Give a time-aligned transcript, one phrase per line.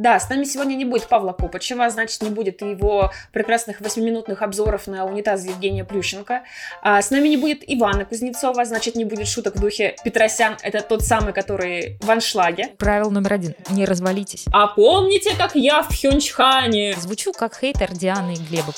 [0.00, 4.40] Да, с нами сегодня не будет Павла Копачева, значит, не будет и его прекрасных восьмиминутных
[4.40, 6.42] обзоров на унитаз Евгения Плющенко.
[6.80, 10.80] А с нами не будет Ивана Кузнецова, значит, не будет шуток в духе Петросян, это
[10.80, 12.68] тот самый, который в аншлаге.
[12.78, 14.46] Правило номер один– не развалитесь.
[14.54, 16.94] А помните, как я в Пхенчхане?
[16.96, 18.72] Звучу как хейтер Дианы и Глеба.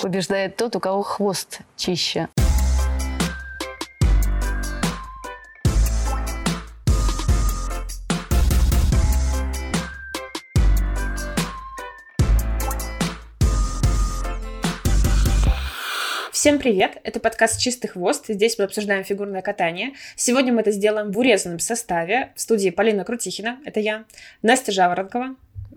[0.00, 2.30] Побеждает тот, у кого хвост чище.
[16.44, 16.98] Всем привет!
[17.04, 18.26] Это подкаст «Чистый хвост».
[18.28, 19.94] Здесь мы обсуждаем фигурное катание.
[20.14, 22.34] Сегодня мы это сделаем в урезанном составе.
[22.36, 24.04] В студии Полина Крутихина, это я,
[24.42, 25.36] Настя Жаворонкова.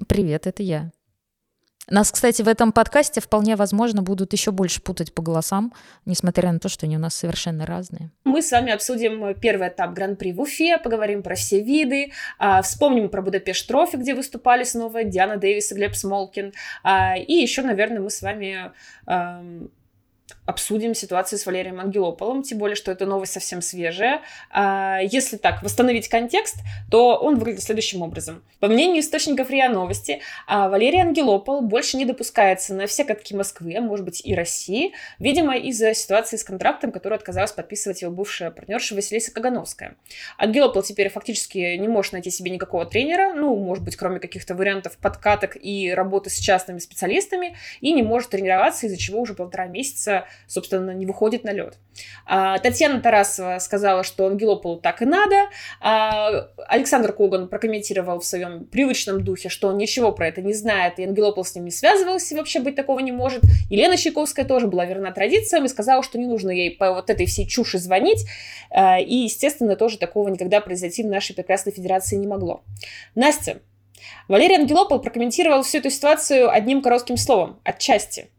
[0.09, 0.91] Привет, это я.
[1.90, 5.73] Нас, кстати, в этом подкасте вполне возможно будут еще больше путать по голосам,
[6.05, 8.12] несмотря на то, что они у нас совершенно разные.
[8.26, 13.07] Мы с вами обсудим первый этап Гран-при в Уфе, поговорим про все виды, а, вспомним
[13.07, 16.52] про Будапешт Трофи, где выступали снова Диана Дэвис и Глеб Смолкин.
[16.84, 18.74] А, и еще, наверное, мы с вами
[20.46, 24.22] обсудим ситуацию с Валерием Ангелополом, тем более, что эта новость совсем свежая.
[24.50, 26.56] А, если так восстановить контекст,
[26.90, 28.44] то он выглядит следующим образом.
[28.60, 33.76] По мнению источников РИА Новости, а, Валерий Ангелопол больше не допускается на все катки Москвы,
[33.78, 38.50] а может быть и России, видимо, из-за ситуации с контрактом, который отказалась подписывать его бывшая
[38.50, 39.96] партнерша Василиса Кагановская.
[40.38, 44.98] Ангелопол теперь фактически не может найти себе никакого тренера, ну, может быть, кроме каких-то вариантов
[44.98, 50.16] подкаток и работы с частными специалистами, и не может тренироваться, из-за чего уже полтора месяца
[50.48, 51.77] собственно, не выходит на лед.
[52.26, 55.35] А, Татьяна Тарасова сказала, что Ангелополу так и надо.
[55.82, 60.99] А, Александр Коган прокомментировал в своем привычном духе, что он ничего про это не знает,
[60.99, 63.43] и Ангелопол с ним не связывался, и вообще быть такого не может.
[63.70, 67.25] Елена Чайковская тоже была верна традициям и сказала, что не нужно ей по вот этой
[67.25, 68.25] всей чуши звонить.
[68.69, 72.63] А, и, естественно, тоже такого никогда произойти в нашей прекрасной федерации не могло.
[73.16, 73.62] Настя,
[74.28, 78.29] Валерий Ангелопол прокомментировал всю эту ситуацию одним коротким словом– отчасти–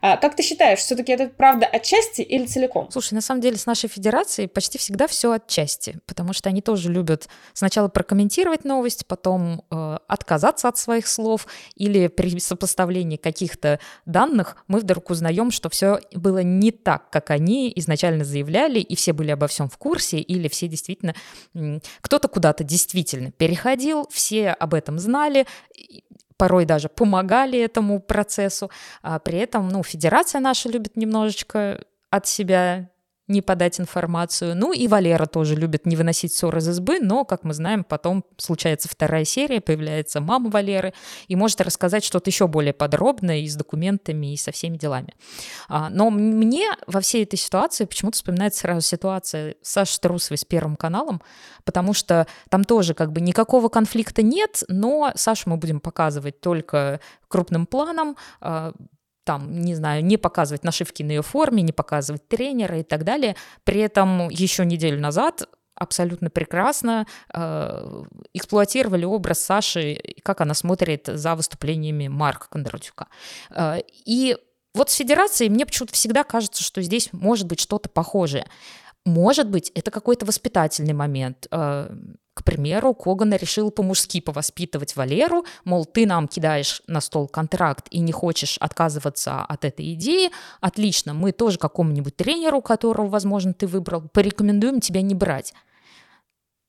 [0.00, 2.88] а как ты считаешь, все-таки это правда отчасти или целиком?
[2.90, 6.90] Слушай, на самом деле с нашей федерацией почти всегда все отчасти, потому что они тоже
[6.90, 14.56] любят сначала прокомментировать новость, потом э, отказаться от своих слов, или при сопоставлении каких-то данных
[14.68, 19.30] мы вдруг узнаем, что все было не так, как они изначально заявляли, и все были
[19.30, 21.14] обо всем в курсе, или все действительно
[22.00, 25.46] кто-то куда-то действительно переходил, все об этом знали,
[26.36, 28.70] порой даже помогали этому процессу.
[29.02, 32.90] А при этом, ну, федерация наша любит немножечко от себя
[33.32, 34.54] не подать информацию.
[34.54, 38.24] Ну и Валера тоже любит не выносить ссор из избы, но, как мы знаем, потом
[38.36, 40.92] случается вторая серия, появляется мама Валеры
[41.26, 45.14] и может рассказать что-то еще более подробное и с документами, и со всеми делами.
[45.68, 50.44] А, но мне во всей этой ситуации почему-то вспоминается сразу ситуация с Сашей Трусовой с
[50.44, 51.22] Первым каналом,
[51.64, 57.00] потому что там тоже как бы никакого конфликта нет, но Сашу мы будем показывать только
[57.28, 58.72] крупным планом, а,
[59.24, 63.36] там, не знаю, не показывать нашивки на ее форме, не показывать тренера и так далее.
[63.64, 68.02] При этом еще неделю назад абсолютно прекрасно э,
[68.34, 73.08] эксплуатировали образ Саши, как она смотрит за выступлениями Марка Кондратюка.
[73.50, 74.36] Э, и
[74.74, 78.46] вот с федерацией мне почему-то всегда кажется, что здесь может быть что-то похожее.
[79.04, 81.46] Может быть, это какой-то воспитательный момент.
[81.50, 81.90] Э,
[82.34, 88.00] к примеру, Коган решил по-мужски повоспитывать Валеру, мол, ты нам кидаешь на стол контракт и
[88.00, 94.08] не хочешь отказываться от этой идеи, отлично, мы тоже какому-нибудь тренеру, которого, возможно, ты выбрал,
[94.12, 95.52] порекомендуем тебя не брать.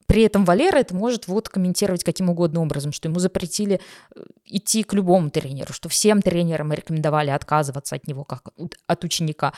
[0.06, 3.80] При этом Валера это может вот комментировать каким угодно образом, что ему запретили
[4.16, 8.50] э, идти к любому тренеру, что всем тренерам рекомендовали отказываться от него как
[8.86, 9.54] от ученика.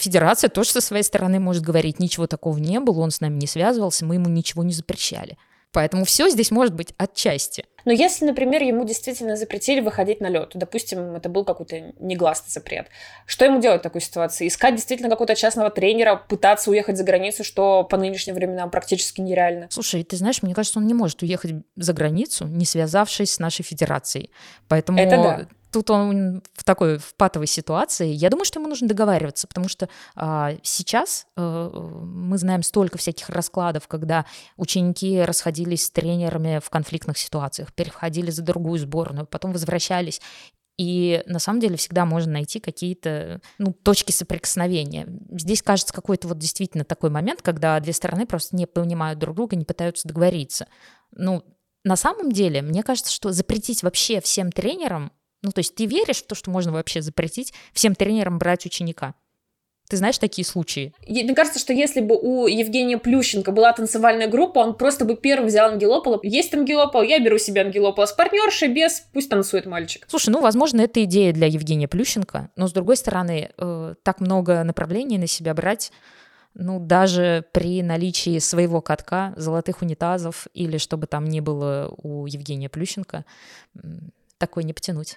[0.00, 3.46] Федерация тоже со своей стороны может говорить, ничего такого не было, он с нами не
[3.46, 5.36] связывался, мы ему ничего не запрещали.
[5.72, 7.64] Поэтому все здесь может быть отчасти.
[7.84, 12.88] Но если, например, ему действительно запретили выходить на лед, допустим, это был какой-то негласный запрет,
[13.26, 14.48] что ему делать в такой ситуации?
[14.48, 19.68] Искать действительно какого-то частного тренера, пытаться уехать за границу, что по нынешним временам практически нереально?
[19.70, 23.62] Слушай, ты знаешь, мне кажется, он не может уехать за границу, не связавшись с нашей
[23.62, 24.30] федерацией.
[24.66, 28.08] Поэтому это да тут он в такой в патовой ситуации.
[28.08, 33.28] Я думаю, что ему нужно договариваться, потому что а, сейчас а, мы знаем столько всяких
[33.30, 34.26] раскладов, когда
[34.56, 40.20] ученики расходились с тренерами в конфликтных ситуациях, переходили за другую сборную, потом возвращались.
[40.76, 45.06] И на самом деле всегда можно найти какие-то ну, точки соприкосновения.
[45.30, 49.56] Здесь кажется какой-то вот действительно такой момент, когда две стороны просто не понимают друг друга,
[49.56, 50.68] не пытаются договориться.
[51.12, 51.44] Ну,
[51.84, 55.12] на самом деле, мне кажется, что запретить вообще всем тренерам
[55.42, 59.14] ну, то есть ты веришь в то, что можно вообще запретить всем тренерам брать ученика?
[59.90, 60.94] Ты знаешь такие случаи?
[61.08, 65.48] Мне кажется, что если бы у Евгения Плющенко была танцевальная группа, он просто бы первым
[65.48, 66.20] взял Ангелопола.
[66.22, 70.06] Есть Ангелопол, я беру себе Ангелопола с партнершей, без, пусть танцует мальчик.
[70.08, 74.62] Слушай, ну, возможно, это идея для Евгения Плющенко, но, с другой стороны, э, так много
[74.62, 75.90] направлений на себя брать,
[76.54, 82.68] ну, даже при наличии своего катка, золотых унитазов или чтобы там ни было у Евгения
[82.68, 83.24] Плющенко,
[84.40, 85.14] такой не потянуть.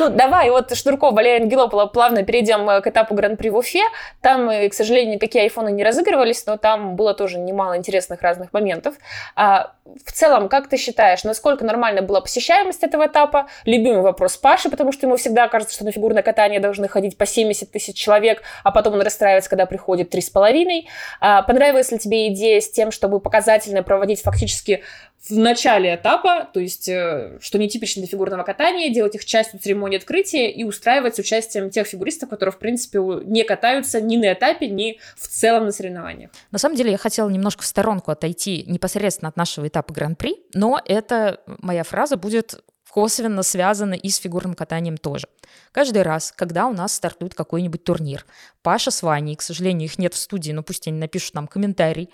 [0.00, 3.82] Ну, давай, вот Шнурков, Валерия Ангелопола, плавно перейдем э, к этапу Гран-при в Уфе.
[4.22, 8.54] Там, э, к сожалению, никакие айфоны не разыгрывались, но там было тоже немало интересных разных
[8.54, 8.94] моментов.
[9.36, 13.48] А, в целом, как ты считаешь, насколько нормально была посещаемость этого этапа?
[13.66, 17.26] Любимый вопрос Паши, потому что ему всегда кажется, что на фигурное катание должны ходить по
[17.26, 20.84] 70 тысяч человек, а потом он расстраивается, когда приходит 3,5.
[21.20, 24.82] А, понравилась ли тебе идея с тем, чтобы показательно проводить фактически
[25.30, 29.98] в начале этапа, то есть, э, что нетипично для фигурного катания, делать их частью церемонии
[29.98, 34.68] открытия и устраивать с участием тех фигуристов, которые, в принципе, не катаются ни на этапе,
[34.68, 36.30] ни в целом на соревнованиях.
[36.50, 40.80] На самом деле, я хотела немножко в сторонку отойти непосредственно от нашего этапа Гран-при, но
[40.84, 45.28] эта моя фраза будет косвенно связана и с фигурным катанием тоже.
[45.72, 48.26] Каждый раз, когда у нас стартует какой-нибудь турнир,
[48.62, 52.10] Паша с Ваней, к сожалению, их нет в студии, но пусть они напишут нам комментарий,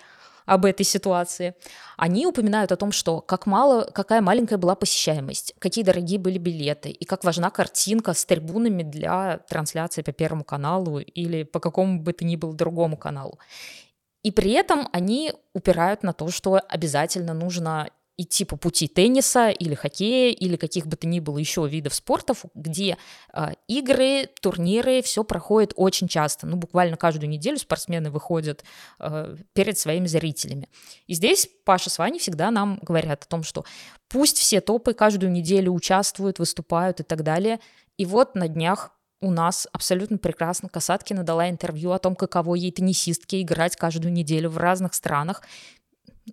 [0.47, 1.53] об этой ситуации,
[1.97, 6.89] они упоминают о том, что как мало, какая маленькая была посещаемость, какие дорогие были билеты,
[6.89, 12.13] и как важна картинка с трибунами для трансляции по Первому каналу или по какому бы
[12.13, 13.37] то ни было другому каналу.
[14.23, 19.75] И при этом они упирают на то, что обязательно нужно идти по пути тенниса или
[19.75, 22.97] хоккея или каких бы то ни было еще видов спортов, где
[23.33, 26.47] э, игры, турниры, все проходит очень часто.
[26.47, 28.63] Ну, буквально каждую неделю спортсмены выходят
[28.99, 30.67] э, перед своими зрителями.
[31.05, 33.63] И здесь Паша с Ваней всегда нам говорят о том, что
[34.09, 37.59] пусть все топы каждую неделю участвуют, выступают и так далее.
[37.97, 42.71] И вот на днях у нас абсолютно прекрасно Касаткина дала интервью о том, каково ей
[42.71, 45.41] теннисистке играть каждую неделю в разных странах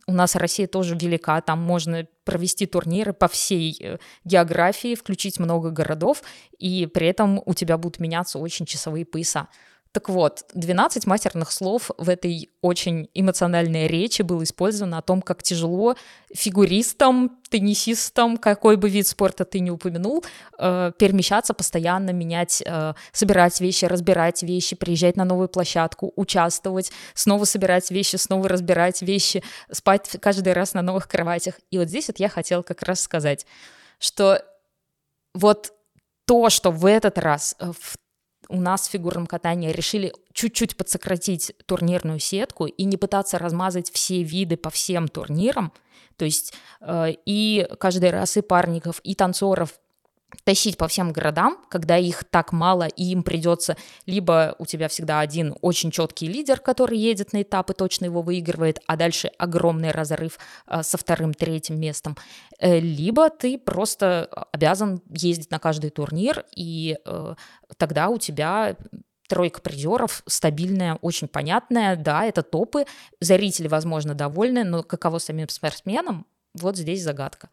[0.07, 5.71] у нас Россия тоже велика, там можно провести турниры по всей э, географии, включить много
[5.71, 6.23] городов,
[6.59, 9.49] и при этом у тебя будут меняться очень часовые пояса.
[9.95, 15.45] Так вот, 12 матерных слов в этой очень эмоциональной речи было использовано о том, как
[15.45, 15.95] тяжело
[16.35, 20.25] фигуристам, теннисистам, какой бы вид спорта ты не упомянул,
[20.59, 27.45] э, перемещаться постоянно, менять, э, собирать вещи, разбирать вещи, приезжать на новую площадку, участвовать, снова
[27.45, 31.61] собирать вещи, снова разбирать вещи, спать каждый раз на новых кроватях.
[31.71, 33.47] И вот здесь вот я хотела как раз сказать,
[34.01, 34.43] что
[35.35, 35.73] вот
[36.27, 37.95] то, что в этот раз э, в
[38.49, 44.23] у нас в фигурном катании решили чуть-чуть подсократить турнирную сетку и не пытаться размазать все
[44.23, 45.73] виды по всем турнирам,
[46.17, 49.75] то есть э, и каждый раз и парников, и танцоров
[50.45, 53.77] тащить по всем городам, когда их так мало, и им придется
[54.07, 58.23] либо у тебя всегда один очень четкий лидер, который едет на этап и точно его
[58.23, 62.17] выигрывает, а дальше огромный разрыв а, со вторым, третьим местом,
[62.59, 67.35] э, либо ты просто обязан ездить на каждый турнир, и э,
[67.77, 68.77] тогда у тебя
[69.29, 72.85] тройка призеров стабильная, очень понятная, да, это топы,
[73.21, 77.51] зрители, возможно, довольны, но каково самим спортсменам, вот здесь загадка.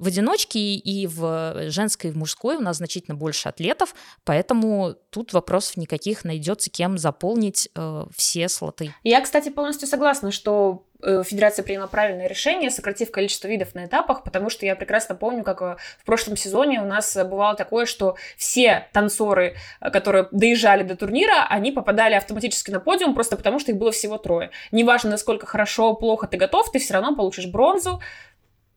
[0.00, 3.94] В одиночке и в женской, и в мужской у нас значительно больше атлетов,
[4.24, 8.94] поэтому тут вопросов никаких, найдется кем заполнить э, все слоты.
[9.04, 14.24] Я, кстати, полностью согласна, что э, Федерация приняла правильное решение, сократив количество видов на этапах,
[14.24, 18.16] потому что я прекрасно помню, как э, в прошлом сезоне у нас бывало такое, что
[18.38, 23.72] все танцоры, э, которые доезжали до турнира, они попадали автоматически на подиум просто потому, что
[23.72, 24.50] их было всего трое.
[24.72, 28.00] Неважно, насколько хорошо, плохо ты готов, ты все равно получишь бронзу,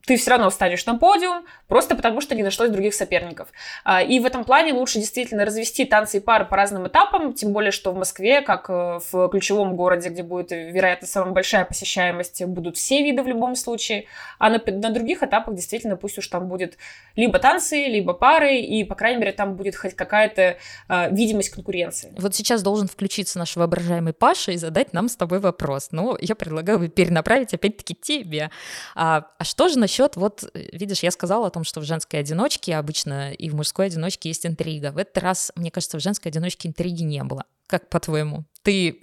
[0.05, 3.47] ты все равно встанешь на подиум, просто потому что не нашлось других соперников.
[3.85, 7.53] А, и в этом плане лучше действительно развести танцы и пары по разным этапам, тем
[7.53, 11.63] более, что в Москве, как э, в ключевом городе, где будет, э, вероятно, самая большая
[11.63, 14.05] посещаемость, будут все виды в любом случае,
[14.39, 16.77] а на, на других этапах действительно пусть уж там будет
[17.15, 20.57] либо танцы, либо пары, и, по крайней мере, там будет хоть какая-то
[20.89, 22.13] э, видимость конкуренции.
[22.17, 25.89] Вот сейчас должен включиться наш воображаемый Паша и задать нам с тобой вопрос.
[25.91, 28.49] Но я предлагаю перенаправить опять-таки тебе.
[28.95, 32.19] А, а что же насчет насчет, вот, видишь, я сказала о том, что в женской
[32.19, 34.91] одиночке обычно и в мужской одиночке есть интрига.
[34.91, 37.45] В этот раз, мне кажется, в женской одиночке интриги не было.
[37.73, 38.45] Как по-твоему?
[38.63, 38.99] ты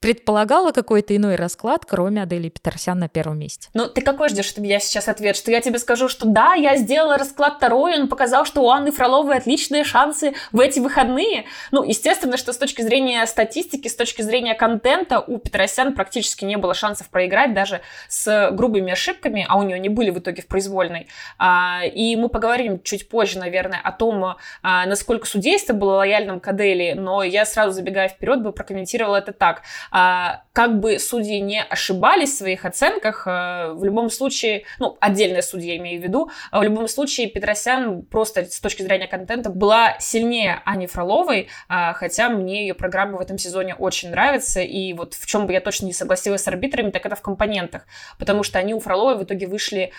[0.00, 3.68] предполагала какой-то иной расклад, кроме Адели Петросян на первом месте?
[3.74, 5.36] Ну, ты какой ждешь, чтобы я сейчас ответ?
[5.36, 8.90] Что я тебе скажу, что да, я сделала расклад второй, он показал, что у Анны
[8.90, 11.44] Фроловой отличные шансы в эти выходные.
[11.70, 16.56] Ну, естественно, что с точки зрения статистики, с точки зрения контента у Петросян практически не
[16.56, 20.46] было шансов проиграть даже с грубыми ошибками, а у нее не были в итоге в
[20.46, 21.06] произвольной.
[21.38, 26.48] А, и мы поговорим чуть позже, наверное, о том, а, насколько судейство было лояльным к
[26.48, 29.62] Адели, но я сразу забегая вперед бы прокомментировала это так.
[29.90, 35.42] А, как бы судьи не ошибались в своих оценках, а, в любом случае, ну, отдельные
[35.42, 39.50] судьи я имею в виду, а в любом случае Петросян просто с точки зрения контента
[39.50, 45.14] была сильнее Ани Фроловой, хотя мне ее программа в этом сезоне очень нравится, и вот
[45.14, 47.86] в чем бы я точно не согласилась с арбитрами, так это в компонентах,
[48.18, 49.92] потому что они у Фроловой в итоге вышли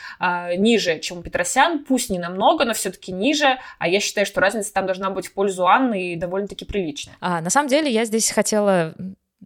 [0.58, 4.74] ниже, чем у Петросян, пусть не намного, но все-таки ниже, а я считаю, что разница
[4.74, 7.16] там должна быть в пользу Анны и довольно-таки приличная.
[7.20, 8.96] А, на самом деле я здесь хотела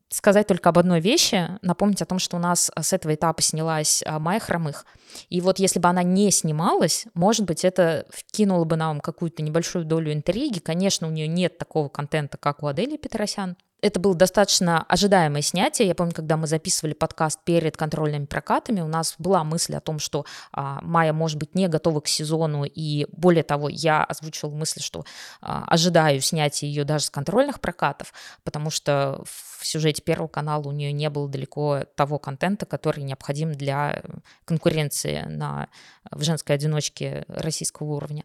[0.09, 4.03] сказать только об одной вещи, напомнить о том, что у нас с этого этапа снялась
[4.05, 4.85] а, Майя Хромых.
[5.29, 9.85] И вот если бы она не снималась, может быть, это вкинуло бы нам какую-то небольшую
[9.85, 10.59] долю интриги.
[10.59, 15.87] Конечно, у нее нет такого контента, как у Адели Петросян, это было достаточно ожидаемое снятие.
[15.87, 19.99] Я помню, когда мы записывали подкаст перед контрольными прокатами, у нас была мысль о том,
[19.99, 24.81] что а, Майя может быть не готова к сезону, и более того, я озвучивала мысль,
[24.81, 25.05] что
[25.41, 29.23] а, ожидаю снятия ее даже с контрольных прокатов, потому что
[29.59, 34.01] в сюжете Первого канала у нее не было далеко того контента, который необходим для
[34.45, 35.67] конкуренции на,
[36.09, 38.23] в женской одиночке российского уровня.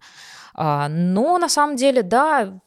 [0.54, 2.58] А, но на самом деле, да,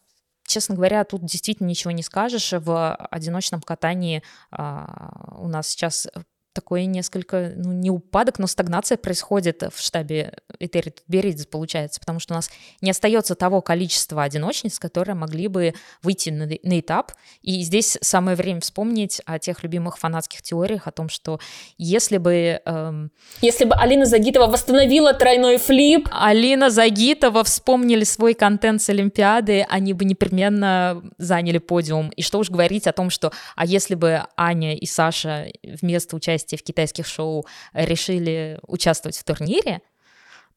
[0.46, 2.54] честно говоря, тут действительно ничего не скажешь.
[2.54, 6.08] В одиночном катании а, у нас сейчас
[6.56, 12.34] такой несколько, ну, не упадок, но стагнация происходит в штабе Этери Беридзе, получается, потому что
[12.34, 12.50] у нас
[12.82, 17.12] не остается того количества одиночниц, которые могли бы выйти на, на этап.
[17.42, 21.40] И здесь самое время вспомнить о тех любимых фанатских теориях, о том, что
[21.78, 22.62] если бы...
[22.66, 23.12] Эм...
[23.42, 26.08] Если бы Алина Загитова восстановила тройной флип...
[26.12, 32.10] Алина Загитова вспомнили свой контент с Олимпиады, они бы непременно заняли подиум.
[32.10, 33.34] И что уж говорить о том, что...
[33.58, 39.24] А если бы Аня и Саша вместо участия участие в китайских шоу решили участвовать в
[39.24, 39.82] турнире,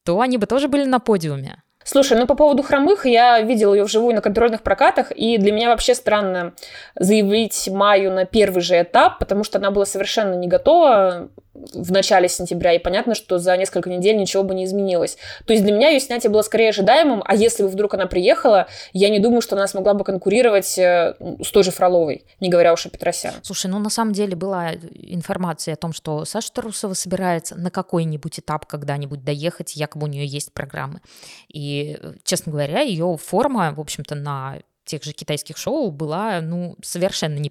[0.05, 1.63] то они бы тоже были на подиуме.
[1.89, 5.71] Слушай, ну по поводу хромых, я видела ее вживую на контрольных прокатах, и для меня
[5.71, 6.53] вообще странно
[6.95, 11.31] заявить Маю на первый же этап, потому что она была совершенно не готова
[11.73, 15.17] в начале сентября, и понятно, что за несколько недель ничего бы не изменилось.
[15.47, 18.69] То есть для меня ее снятие было скорее ожидаемым, а если бы вдруг она приехала,
[18.93, 22.73] я не думаю, что она смогла бы конкурировать э, с той же Фроловой, не говоря
[22.73, 23.35] уж о Петросян.
[23.43, 28.41] Слушай, ну на самом деле была информация о том, что Саша Тарусова собирается на какой-нибудь
[28.41, 31.01] этап когда-нибудь доехать, якобы у нее есть программы.
[31.49, 31.78] И,
[32.25, 34.59] честно говоря, ее форма, в общем-то, на
[34.89, 37.51] тех же китайских шоу была, ну, совершенно не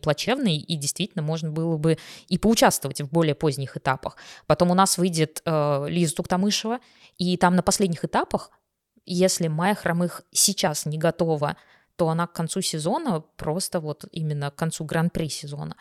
[0.58, 4.18] и действительно можно было бы и поучаствовать в более поздних этапах.
[4.48, 6.80] Потом у нас выйдет э, Лиза Туктамышева,
[7.18, 8.52] и там на последних этапах,
[9.06, 11.56] если Майя Хромых сейчас не готова,
[11.96, 15.76] то она к концу сезона, просто вот именно к концу гран-при сезона,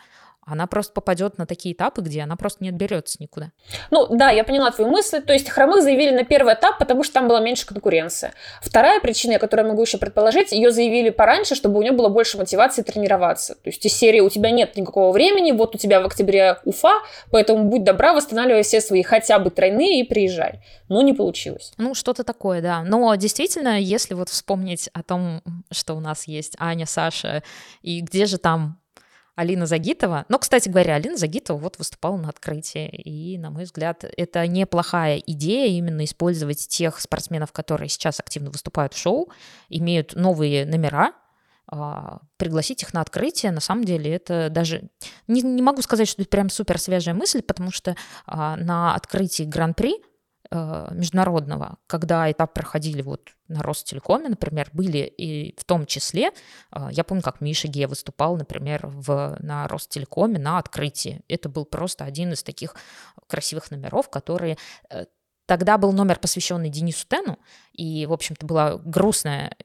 [0.47, 3.51] она просто попадет на такие этапы, где она просто не отберется никуда.
[3.91, 5.21] Ну да, я поняла твою мысль.
[5.21, 8.31] То есть хромых заявили на первый этап, потому что там была меньше конкуренции.
[8.61, 12.37] Вторая причина, которую я могу еще предположить, ее заявили пораньше, чтобы у нее было больше
[12.37, 13.55] мотивации тренироваться.
[13.55, 16.93] То есть из серии у тебя нет никакого времени, вот у тебя в октябре Уфа,
[17.29, 20.61] поэтому будь добра, восстанавливай все свои хотя бы тройные и приезжай.
[20.87, 21.73] Но не получилось.
[21.77, 22.83] Ну, что-то такое, да.
[22.83, 27.43] Но действительно, если вот вспомнить о том, что у нас есть Аня, Саша,
[27.81, 28.79] и где же там
[29.37, 30.25] Алина Загитова.
[30.29, 32.87] Но, кстати говоря, Алина Загитова вот выступала на открытии.
[32.89, 38.95] И, на мой взгляд, это неплохая идея именно использовать тех спортсменов, которые сейчас активно выступают
[38.95, 39.29] в шоу,
[39.69, 41.13] имеют новые номера,
[41.69, 44.89] а, пригласить их на открытие, на самом деле это даже...
[45.27, 49.43] Не, не могу сказать, что это прям супер свежая мысль, потому что а, на открытии
[49.43, 49.97] Гран-при
[50.51, 56.31] международного, когда этап проходили вот на Ростелекоме, например, были и в том числе,
[56.71, 61.21] э, я помню, как Миша Ге выступал, например, в, на Ростелекоме на открытии.
[61.27, 62.75] Это был просто один из таких
[63.27, 64.57] красивых номеров, которые
[64.89, 65.05] э,
[65.47, 67.39] Тогда был номер, посвященный Денису Тену,
[67.71, 69.55] и, в общем-то, была грустная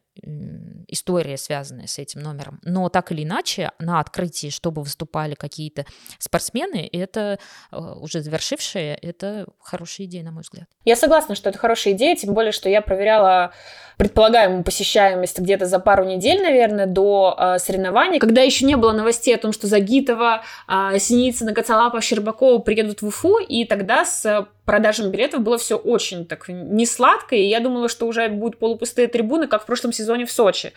[0.88, 2.60] история, связанная с этим номером.
[2.62, 5.86] Но так или иначе, на открытии, чтобы выступали какие-то
[6.18, 7.38] спортсмены, это
[7.70, 10.66] э, уже завершившие, это хорошая идея, на мой взгляд.
[10.84, 13.52] Я согласна, что это хорошая идея, тем более, что я проверяла
[13.96, 19.34] предполагаемую посещаемость где-то за пару недель, наверное, до э, соревнований, когда еще не было новостей
[19.34, 25.10] о том, что Загитова, э, Синицына, Коцалапа, Щербакова приедут в Уфу, и тогда с продажами
[25.10, 29.48] билетов было все очень так не сладко, и я думала, что уже будут полупустые трибуны,
[29.48, 30.72] как в прошлом сезоне сезоне в Сочи.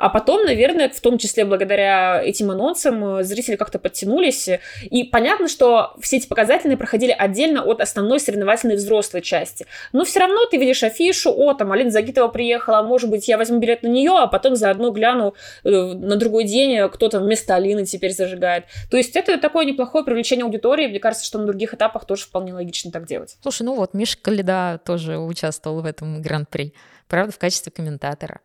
[0.00, 4.48] А потом, наверное, в том числе благодаря этим анонсам э, зрители как-то подтянулись.
[4.82, 9.66] И понятно, что все эти показательные проходили отдельно от основной соревновательной взрослой части.
[9.92, 13.58] Но все равно ты видишь афишу, о, там Алина Загитова приехала, может быть, я возьму
[13.58, 15.34] билет на нее, а потом заодно гляну
[15.64, 18.64] э, на другой день, кто-то вместо Алины теперь зажигает.
[18.90, 20.86] То есть это такое неплохое привлечение аудитории.
[20.86, 23.36] Мне кажется, что на других этапах тоже вполне логично так делать.
[23.42, 26.72] Слушай, ну вот Миша Каледа тоже участвовал в этом гран-при.
[27.06, 28.40] Правда, в качестве комментатора.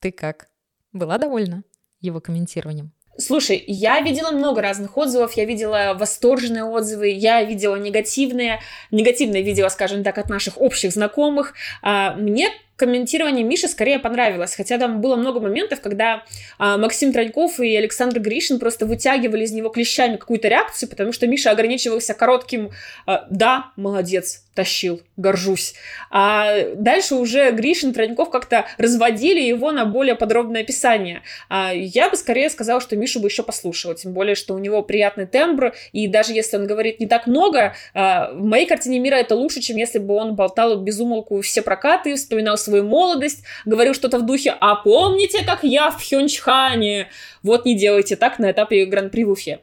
[0.00, 0.48] Ты как?
[0.92, 1.64] Была довольна
[2.00, 2.92] его комментированием?
[3.20, 8.60] Слушай, я видела много разных отзывов, я видела восторженные отзывы, я видела негативные,
[8.92, 11.54] негативные видела, скажем так, от наших общих знакомых.
[11.82, 16.22] А, мне комментирование Миши скорее понравилось, хотя там было много моментов, когда
[16.58, 21.26] а, Максим Траньков и Александр Гришин просто вытягивали из него клещами какую-то реакцию, потому что
[21.26, 22.70] Миша ограничивался коротким
[23.04, 25.74] а, «да, молодец, тащил, горжусь».
[26.10, 31.22] А дальше уже Гришин, Траньков как-то разводили его на более подробное описание.
[31.48, 34.82] А, я бы скорее сказала, что Мишу бы еще послушала, тем более, что у него
[34.82, 39.14] приятный тембр, и даже если он говорит не так много, а, в моей картине мира
[39.14, 44.18] это лучше, чем если бы он болтал безумолку все прокаты, вспоминал свою молодость, говорил что-то
[44.18, 47.08] в духе «А помните, как я в Пхенчхане?»
[47.42, 49.60] Вот не делайте так на этапе Гран-при в Уфе.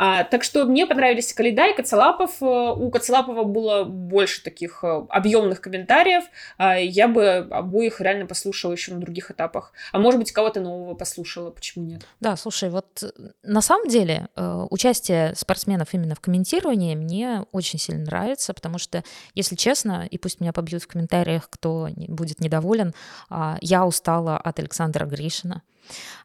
[0.00, 2.40] А, так что мне понравились Калида и Коцелапов.
[2.40, 6.22] Э, у Коцелапова было больше таких э, объемных комментариев.
[6.56, 9.72] А, я бы обоих реально послушала еще на других этапах.
[9.90, 12.06] А может быть, кого-то нового послушала, почему нет?
[12.20, 13.08] Да, слушай, вот э,
[13.42, 14.28] на самом деле
[14.70, 19.02] участие спортсменов именно в комментировании мне очень сильно нравится, потому что,
[19.34, 22.94] если честно, и пусть меня побьют в комментариях, кто будет недоволен,
[23.30, 25.62] а, я устала от Александра Гришина.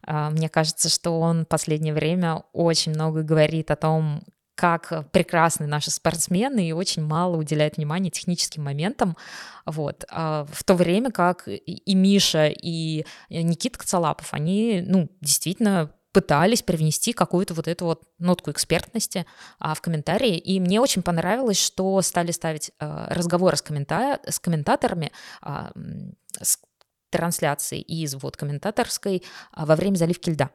[0.02, 4.22] А, мне кажется, что он в последнее время очень много говорит о том,
[4.54, 9.16] как прекрасны наши спортсмены и очень мало уделяет внимания техническим моментам.
[9.66, 10.04] Вот.
[10.10, 17.12] А в то время как и Миша, и Никита Коцалапов, они, ну, действительно пытались привнести
[17.12, 19.26] какую-то вот эту вот нотку экспертности
[19.58, 20.38] а, в комментарии.
[20.38, 24.20] И мне очень понравилось, что стали ставить а, разговоры с, коммента...
[24.24, 25.10] с комментаторами,
[25.42, 25.72] а,
[26.40, 26.60] с
[27.14, 30.50] трансляции из вот комментаторской а, во время заливки льда.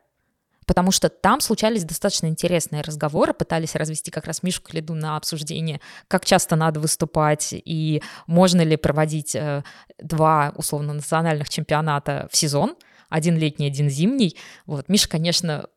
[0.65, 5.79] Потому что там случались достаточно интересные разговоры, пытались развести как раз Мишу Калиду на обсуждение,
[6.07, 9.63] как часто надо выступать и можно ли проводить э,
[9.97, 12.75] два условно национальных чемпионата в сезон,
[13.09, 14.37] один летний, один зимний.
[14.65, 15.67] Вот Миша, конечно,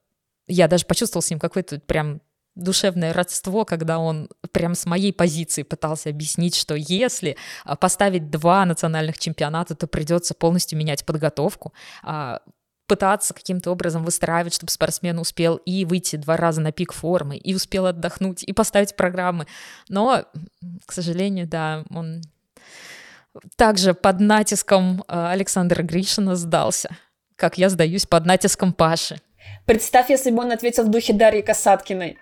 [0.46, 2.20] я даже почувствовал с ним какой-то прям
[2.54, 8.64] душевное родство, когда он прям с моей позиции пытался объяснить, что если а, поставить два
[8.64, 12.40] национальных чемпионата, то придется полностью менять подготовку, а,
[12.86, 17.54] пытаться каким-то образом выстраивать, чтобы спортсмен успел и выйти два раза на пик формы, и
[17.54, 19.46] успел отдохнуть, и поставить программы.
[19.88, 20.24] Но,
[20.84, 22.20] к сожалению, да, он
[23.56, 26.96] также под натиском а, Александра Гришина сдался,
[27.36, 29.20] как я сдаюсь под натиском Паши.
[29.64, 32.18] Представь, если бы он ответил в духе Дарьи Касаткиной.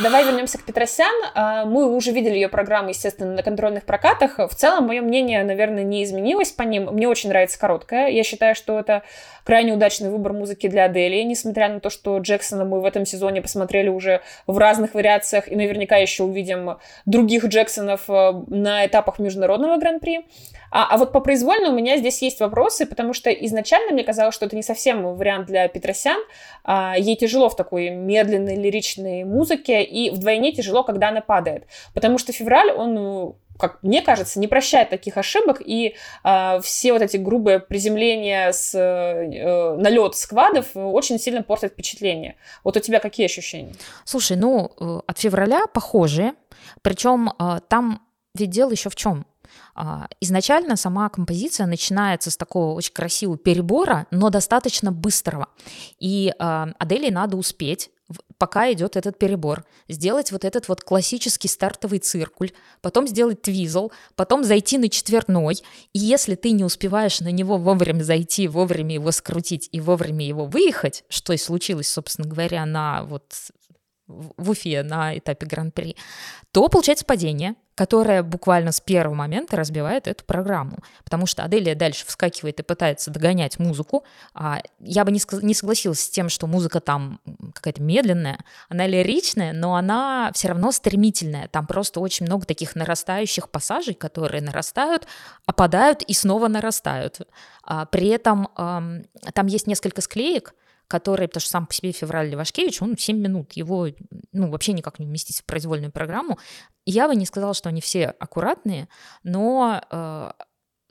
[0.00, 1.12] Давай вернемся к Петросян.
[1.34, 4.38] А, мы уже видели ее программу, естественно, на контрольных прокатах.
[4.38, 6.84] В целом, мое мнение, наверное, не изменилось по ним.
[6.92, 8.08] Мне очень нравится короткая.
[8.08, 9.02] Я считаю, что это
[9.42, 13.42] крайне удачный выбор музыки для Адели, несмотря на то, что Джексона мы в этом сезоне
[13.42, 19.78] посмотрели уже в разных вариациях, и наверняка еще увидим других Джексонов э, на этапах международного
[19.78, 20.26] гран-при.
[20.70, 24.34] А, а вот по произвольно у меня здесь есть вопросы, потому что изначально мне казалось,
[24.34, 26.20] что это не совсем вариант для Петросян.
[26.64, 31.66] А, ей тяжело в такой медленной лиричной музыке, и вдвойне тяжело, когда она падает.
[31.94, 36.92] Потому что февраль, он ну, как мне кажется, не прощает таких ошибок, и э, все
[36.92, 42.36] вот эти грубые приземления с, э, на лед сквадов очень сильно портят впечатление.
[42.64, 43.74] Вот у тебя какие ощущения?
[44.04, 46.34] Слушай, ну, э, от февраля похожие,
[46.82, 48.00] причем э, там
[48.34, 49.26] ведь дело еще в чем?
[49.80, 55.46] А, изначально сама композиция начинается с такого очень красивого перебора, но достаточно быстрого.
[56.00, 57.90] И э, Аделии надо успеть
[58.38, 64.44] пока идет этот перебор, сделать вот этот вот классический стартовый циркуль, потом сделать твизл, потом
[64.44, 65.56] зайти на четверной,
[65.92, 70.46] и если ты не успеваешь на него вовремя зайти, вовремя его скрутить и вовремя его
[70.46, 73.34] выехать, что и случилось, собственно говоря, на вот
[74.08, 75.96] в Уфе на этапе Гран-при,
[76.50, 80.78] то получается падение, которое буквально с первого момента разбивает эту программу.
[81.04, 84.02] Потому что Аделия дальше вскакивает и пытается догонять музыку.
[84.34, 87.20] А я бы не, не согласилась с тем, что музыка там
[87.54, 88.38] какая-то медленная.
[88.68, 91.46] Она лиричная, но она все равно стремительная.
[91.46, 95.06] Там просто очень много таких нарастающих пассажей, которые нарастают,
[95.46, 97.20] опадают и снова нарастают.
[97.62, 100.54] А при этом там есть несколько склеек,
[100.88, 103.88] который, потому что сам по себе февраль Левашкевич, он 7 минут, его
[104.32, 106.38] ну, вообще никак не уместить в произвольную программу.
[106.86, 108.88] я бы не сказала, что они все аккуратные,
[109.22, 110.30] но э,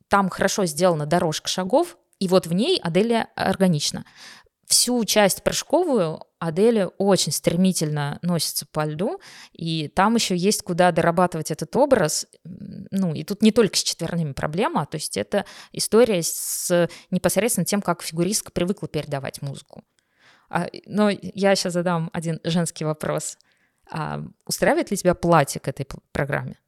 [0.07, 4.05] там хорошо сделана дорожка шагов, и вот в ней Аделия органична.
[4.67, 9.19] Всю часть прыжковую Аделия очень стремительно носится по льду,
[9.53, 12.27] и там еще есть куда дорабатывать этот образ.
[12.43, 17.81] Ну, и тут не только с четверными проблема, то есть это история с непосредственно тем,
[17.81, 19.83] как фигуристка привыкла передавать музыку.
[20.49, 23.37] А, но я сейчас задам один женский вопрос.
[23.89, 26.59] А устраивает ли тебя платье к этой программе?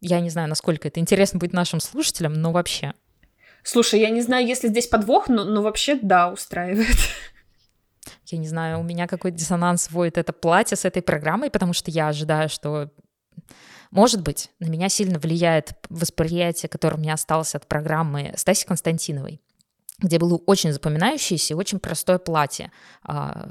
[0.00, 2.94] Я не знаю, насколько это интересно будет нашим слушателям, но вообще.
[3.62, 6.96] Слушай, я не знаю, если здесь подвох, но, но вообще да, устраивает.
[8.26, 11.90] Я не знаю, у меня какой диссонанс вводит это платье с этой программой, потому что
[11.90, 12.90] я ожидаю, что
[13.90, 19.40] может быть, на меня сильно влияет восприятие, которое у меня осталось от программы Стаси Константиновой,
[19.98, 22.70] где было очень запоминающееся и очень простое платье.
[23.02, 23.50] А,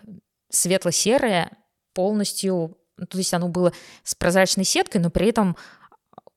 [0.50, 1.52] светло-серое,
[1.94, 5.58] полностью, ну, то есть оно было с прозрачной сеткой, но при этом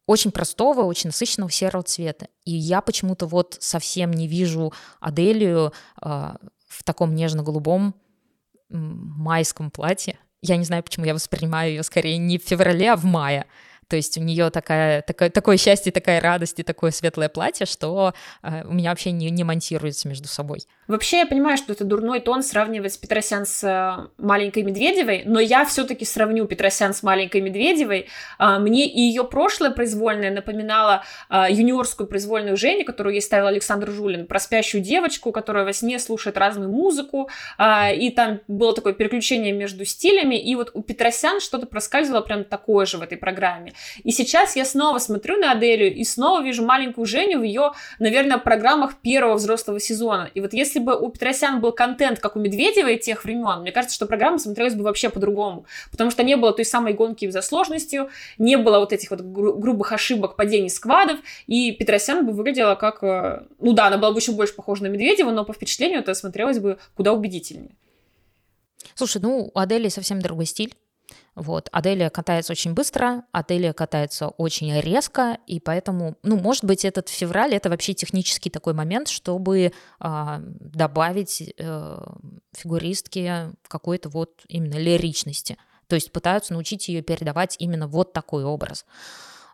[0.07, 2.29] очень простого, очень насыщенного серого цвета.
[2.45, 6.35] И я почему-то вот совсем не вижу Аделию э,
[6.67, 7.95] в таком нежно-голубом
[8.71, 10.19] майском платье.
[10.43, 13.47] Я не знаю, почему я воспринимаю ее скорее не в феврале, а в мае.
[13.91, 18.15] То есть у нее такая, такое, такое счастье, такая радость и такое светлое платье, что
[18.45, 20.61] э, у меня вообще не, не монтируется между собой.
[20.87, 25.65] Вообще я понимаю, что это дурной тон сравнивать Петросян с э, маленькой Медведевой, но я
[25.65, 28.07] все-таки сравню Петросян с маленькой Медведевой.
[28.39, 33.91] Э, мне и ее прошлое произвольное напоминало э, юниорскую произвольную Женю, которую ей ставил Александр
[33.91, 38.93] Жулин, про спящую девочку, которая во сне слушает разную музыку, э, и там было такое
[38.93, 43.73] переключение между стилями, и вот у Петросян что-то проскальзывало прям такое же в этой программе.
[44.05, 48.39] И сейчас я снова смотрю на Аделию и снова вижу маленькую Женю в ее, наверное,
[48.39, 50.31] программах первого взрослого сезона.
[50.35, 53.95] И вот если бы у Петросян был контент, как у Медведевой тех времен, мне кажется,
[53.95, 55.67] что программа смотрелась бы вообще по-другому.
[55.91, 59.55] Потому что не было той самой гонки за сложностью, не было вот этих вот гру-
[59.55, 63.03] грубых ошибок, падений сквадов, и Петросян бы выглядела как...
[63.03, 66.15] Э, ну да, она была бы еще больше похожа на Медведева, но по впечатлению это
[66.15, 67.77] смотрелось бы куда убедительнее.
[68.95, 70.75] Слушай, ну у Адели совсем другой стиль.
[71.41, 71.71] Вот.
[71.73, 77.55] Аделия катается очень быстро, Аделия катается очень резко, и поэтому, ну, может быть, этот февраль—
[77.55, 81.99] это вообще технический такой момент, чтобы э, добавить э,
[82.53, 85.57] фигуристке какой-то вот именно лиричности.
[85.87, 88.85] То есть пытаются научить ее передавать именно вот такой образ.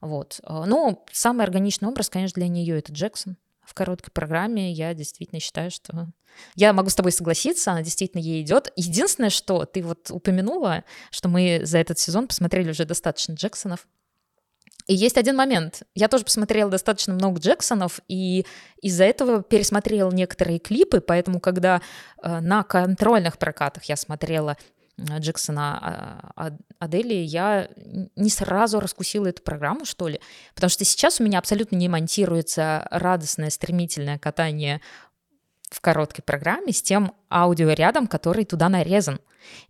[0.01, 0.41] Вот.
[0.45, 3.37] Но самый органичный образ, конечно, для нее это Джексон
[3.77, 4.73] короткой программе.
[4.73, 6.09] Я действительно считаю, что
[6.55, 8.73] я могу с тобой согласиться, она действительно ей идет.
[8.77, 13.87] Единственное, что ты вот упомянула, что мы за этот сезон посмотрели уже достаточно Джексонов.
[14.87, 15.83] И есть один момент.
[15.95, 18.47] Я тоже посмотрела достаточно много Джексонов, и
[18.81, 21.83] из-за этого пересмотрела некоторые клипы, поэтому когда
[22.23, 24.57] э, на контрольных прокатах я смотрела
[25.01, 27.69] Джексона а, Адели, я
[28.17, 30.21] не сразу раскусила эту программу, что ли,
[30.55, 34.81] потому что сейчас у меня абсолютно не монтируется радостное, стремительное катание
[35.71, 39.21] в короткой программе с тем аудиорядом, который туда нарезан.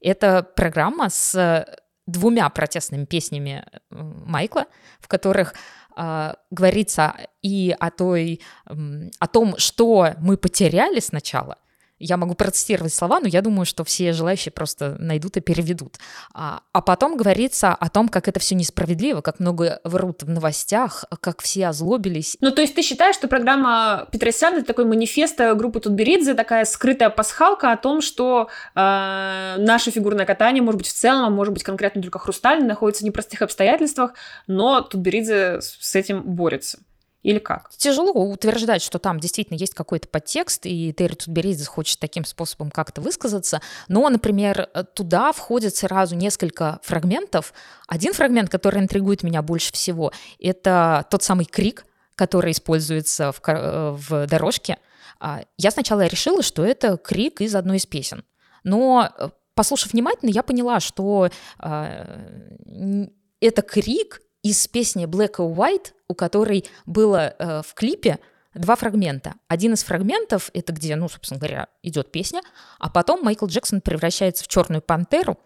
[0.01, 1.67] Это программа с
[2.07, 4.67] двумя протестными песнями Майкла,
[5.01, 5.55] в которых
[5.97, 8.75] э, говорится и о той, э,
[9.19, 11.59] о том, что мы потеряли сначала,
[11.99, 15.97] я могу процитировать слова, но я думаю, что все желающие просто найдут и переведут.
[16.35, 21.05] А, а потом говорится о том, как это все несправедливо, как много врут в новостях,
[21.21, 22.37] как все озлобились.
[22.41, 27.11] Ну, то есть ты считаешь, что программа Петросян это такой манифест группы Тутберидзе, такая скрытая
[27.11, 31.63] пасхалка о том, что э, наше фигурное катание, может быть, в целом, а может быть,
[31.63, 34.15] конкретно только хрустальный, находится в непростых обстоятельствах,
[34.47, 36.79] но Тутберидзе с этим борется.
[37.27, 37.71] Или как?
[37.77, 43.01] Тяжело утверждать, что там действительно есть какой-то подтекст, и Терри Тутберидзе хочет таким способом как-то
[43.01, 43.61] высказаться.
[43.89, 47.53] Но, например, туда входят сразу несколько фрагментов.
[47.89, 51.85] Один фрагмент, который интригует меня больше всего, это тот самый крик,
[52.15, 54.79] который используется в, в дорожке.
[55.19, 58.23] А, я сначала решила, что это крик из одной из песен.
[58.63, 63.07] Но, э, послушав внимательно, я поняла, что э,
[63.41, 68.21] это крик из песни Black or White, у которой было э, в клипе
[68.55, 69.35] два фрагмента.
[69.49, 72.43] Один из фрагментов это где, ну, собственно говоря, идет песня,
[72.79, 75.37] а потом Майкл Джексон превращается в черную пантеру.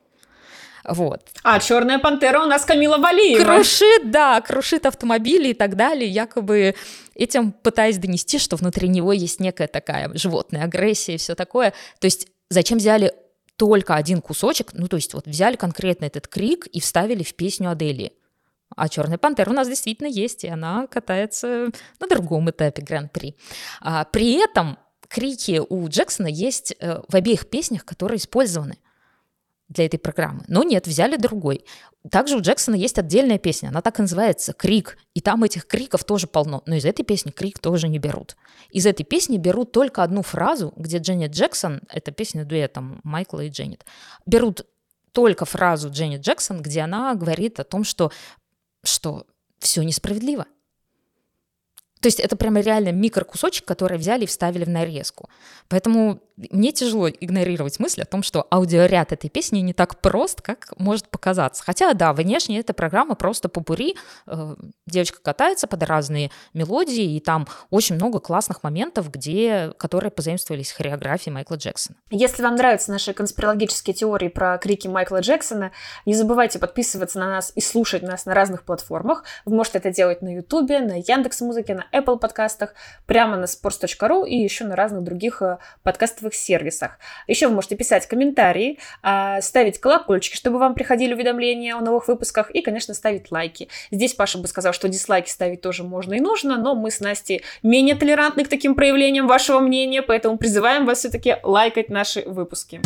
[0.84, 1.28] Вот.
[1.42, 3.42] А черная пантера у нас Камила Валиева.
[3.42, 6.74] Крушит, да, крушит автомобили и так далее, якобы
[7.14, 11.72] этим пытаясь донести, что внутри него есть некая такая животная агрессия и все такое.
[12.00, 13.14] То есть зачем взяли
[13.56, 17.70] только один кусочек, ну то есть вот взяли конкретно этот крик и вставили в песню
[17.70, 18.12] Адели.
[18.76, 23.36] А черная пантера у нас действительно есть, и она катается на другом этапе гран-при.
[23.80, 24.78] А, при этом
[25.08, 28.78] крики у Джексона есть э, в обеих песнях, которые использованы.
[29.68, 30.42] для этой программы.
[30.48, 31.64] Но нет, взяли другой.
[32.10, 34.98] Также у Джексона есть отдельная песня, она так и называется «Крик».
[35.14, 36.62] И там этих криков тоже полно.
[36.66, 38.36] Но из этой песни крик тоже не берут.
[38.70, 43.48] Из этой песни берут только одну фразу, где Дженнет Джексон, это песня дуэтом Майкла и
[43.48, 43.84] Дженнет,
[44.26, 44.66] берут
[45.12, 48.10] только фразу Дженнет Джексон, где она говорит о том, что,
[48.84, 49.26] что
[49.58, 50.46] все несправедливо.
[52.00, 55.28] То есть это прямо реально микрокусочек, который взяли и вставили в нарезку.
[55.68, 60.72] Поэтому мне тяжело игнорировать мысль о том, что аудиоряд этой песни не так прост, как
[60.78, 61.62] может показаться.
[61.62, 63.96] Хотя, да, внешне эта программа просто попури.
[64.26, 64.54] Э,
[64.86, 71.30] девочка катается под разные мелодии, и там очень много классных моментов, где, которые позаимствовались хореографии
[71.30, 71.96] Майкла Джексона.
[72.10, 75.72] Если вам нравятся наши конспирологические теории про крики Майкла Джексона,
[76.06, 79.24] не забывайте подписываться на нас и слушать нас на разных платформах.
[79.44, 82.74] Вы можете это делать на Ютубе, на Яндекс.Музыке, на Apple подкастах,
[83.06, 86.98] прямо на sports.ru и еще на разных других э, подкастовых сервисах.
[87.26, 92.50] Еще вы можете писать комментарии, а, ставить колокольчики, чтобы вам приходили уведомления о новых выпусках,
[92.50, 93.68] и, конечно, ставить лайки.
[93.90, 97.42] Здесь Паша бы сказал, что дизлайки ставить тоже можно и нужно, но мы с Настей
[97.62, 102.80] менее толерантны к таким проявлениям вашего мнения, поэтому призываем вас все-таки лайкать наши выпуски.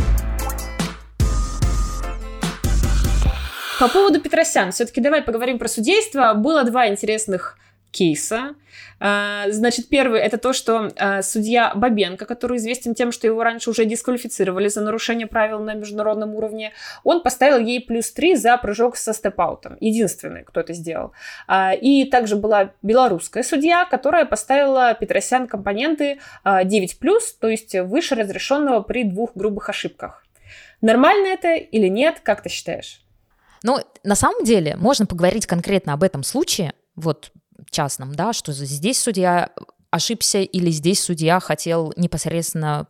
[3.80, 6.32] По поводу Петросян, все-таки давай поговорим про судейство.
[6.34, 7.58] Было два интересных
[7.94, 8.56] кейса.
[8.98, 13.70] А, значит, первый это то, что а, судья Бабенко, который известен тем, что его раньше
[13.70, 16.72] уже дисквалифицировали за нарушение правил на международном уровне,
[17.04, 19.76] он поставил ей плюс 3 за прыжок со степаутом.
[19.80, 21.12] Единственный, кто это сделал.
[21.46, 28.14] А, и также была белорусская судья, которая поставила Петросян компоненты 9 плюс, то есть выше
[28.14, 30.24] разрешенного при двух грубых ошибках.
[30.80, 33.04] Нормально это или нет, как ты считаешь?
[33.62, 36.74] Ну, на самом деле, можно поговорить конкретно об этом случае.
[36.96, 37.32] Вот
[37.70, 39.50] частном, да, что здесь судья
[39.90, 42.88] ошибся или здесь судья хотел непосредственно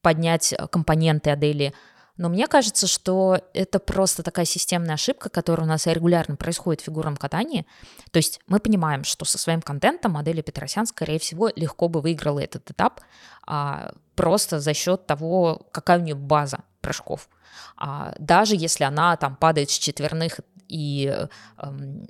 [0.00, 1.74] поднять компоненты Адели.
[2.16, 6.84] Но мне кажется, что это просто такая системная ошибка, которая у нас регулярно происходит в
[6.84, 7.66] фигурном катании.
[8.12, 12.38] То есть мы понимаем, что со своим контентом модели Петросян, скорее всего, легко бы выиграла
[12.38, 13.00] этот этап
[13.46, 17.28] а, просто за счет того, какая у нее база прыжков.
[17.76, 20.38] А, даже если она там падает с четверных
[20.74, 21.28] и э,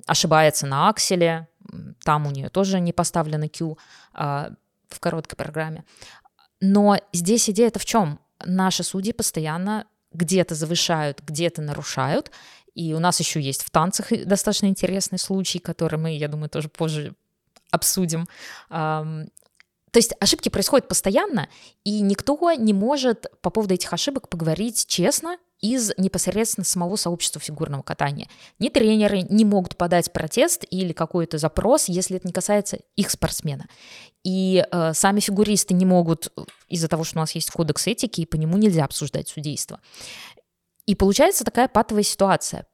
[0.07, 1.47] ошибается на акселе,
[2.03, 3.77] там у нее тоже не поставлено Q
[4.13, 4.53] а,
[4.89, 5.83] в короткой программе.
[6.61, 8.19] Но здесь идея-то в чем?
[8.43, 12.31] Наши судьи постоянно где-то завышают, где-то нарушают.
[12.73, 16.69] И у нас еще есть в танцах достаточно интересный случай, который мы, я думаю, тоже
[16.69, 17.13] позже
[17.69, 18.27] обсудим.
[18.69, 19.27] То
[19.93, 21.49] есть ошибки происходят постоянно,
[21.83, 25.37] и никто не может по поводу этих ошибок поговорить честно
[25.73, 28.27] из непосредственно самого сообщества фигурного катания.
[28.59, 33.65] Ни тренеры не могут подать протест или какой-то запрос, если это не касается их спортсмена.
[34.23, 36.31] И э, сами фигуристы не могут
[36.67, 39.79] из-за того, что у нас есть кодекс этики, и по нему нельзя обсуждать судейство.
[40.85, 42.65] И получается такая патовая ситуация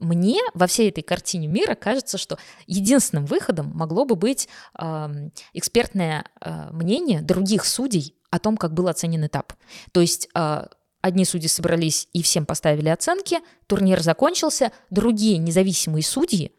[0.00, 5.08] мне во всей этой картине мира кажется, что единственным выходом могло бы быть э,
[5.52, 9.52] экспертное э, мнение других судей о том, как был оценен этап.
[9.92, 10.66] То есть э,
[11.04, 16.52] одни судьи собрались и всем поставили оценки, турнир закончился, другие независимые судьи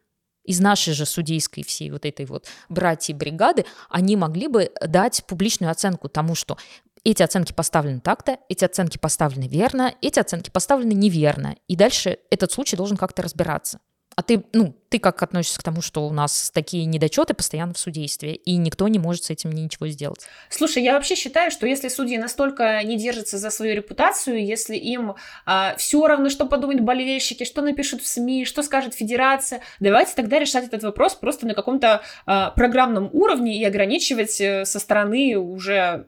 [0.43, 5.71] из нашей же судейской всей вот этой вот братьей бригады, они могли бы дать публичную
[5.71, 6.59] оценку тому, что
[7.03, 11.55] эти оценки поставлены так-то, эти оценки поставлены верно, эти оценки поставлены неверно.
[11.67, 13.79] И дальше этот случай должен как-то разбираться.
[14.15, 17.77] А ты, ну, ты как относишься к тому, что у нас такие недочеты постоянно в
[17.77, 20.27] судействе, и никто не может с этим ничего сделать?
[20.49, 25.15] Слушай, я вообще считаю, что если судьи настолько не держатся за свою репутацию, если им
[25.45, 30.39] а, все равно, что подумают болельщики, что напишут в СМИ, что скажет федерация, давайте тогда
[30.39, 36.05] решать этот вопрос просто на каком-то а, программном уровне и ограничивать э, со стороны уже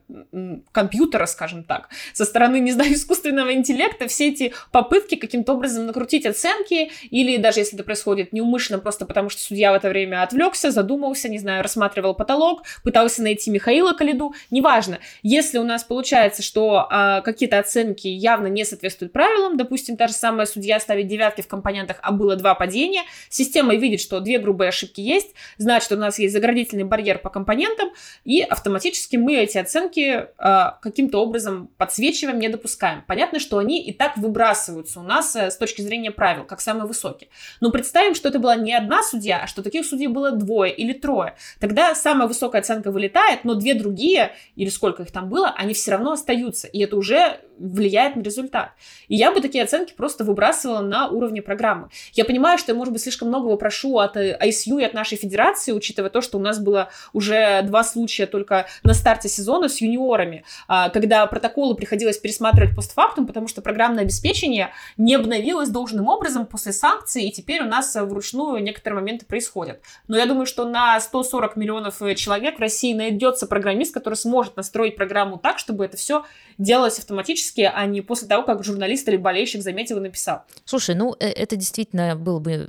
[0.72, 6.26] компьютера, скажем так, со стороны, не знаю, искусственного интеллекта все эти попытки каким-то образом накрутить
[6.26, 10.22] оценки, или даже если это происходит неумышленно, возможно, просто потому что судья в это время
[10.22, 14.98] отвлекся, задумался, не знаю, рассматривал потолок, пытался найти Михаила Калиду, неважно.
[15.22, 20.14] Если у нас получается, что а, какие-то оценки явно не соответствуют правилам, допустим, та же
[20.14, 24.68] самая судья ставит девятки в компонентах, а было два падения, система видит, что две грубые
[24.68, 27.90] ошибки есть, значит, у нас есть заградительный барьер по компонентам,
[28.24, 33.04] и автоматически мы эти оценки а, каким-то образом подсвечиваем, не допускаем.
[33.06, 36.86] Понятно, что они и так выбрасываются у нас а, с точки зрения правил, как самые
[36.86, 37.28] высокие.
[37.60, 40.92] Но представим, что это была не одна судья, а что таких судей было двое или
[40.92, 41.34] трое.
[41.60, 45.92] Тогда самая высокая оценка вылетает, но две другие, или сколько их там было, они все
[45.92, 46.66] равно остаются.
[46.66, 48.72] И это уже влияет на результат.
[49.08, 51.88] И я бы такие оценки просто выбрасывала на уровне программы.
[52.12, 55.72] Я понимаю, что я, может быть, слишком многого прошу от ISU и от нашей федерации,
[55.72, 60.44] учитывая то, что у нас было уже два случая только на старте сезона с юниорами,
[60.66, 66.72] а, когда протоколы приходилось пересматривать постфактум, потому что программное обеспечение не обновилось должным образом после
[66.72, 69.80] санкций, и теперь у нас вручную некоторые моменты происходят.
[70.06, 74.96] Но я думаю, что на 140 миллионов человек в России найдется программист, который сможет настроить
[74.96, 76.24] программу так, чтобы это все
[76.58, 80.42] делалось автоматически, а не после того, как журналист или болельщик заметил и написал.
[80.64, 82.68] Слушай, ну э, это действительно было бы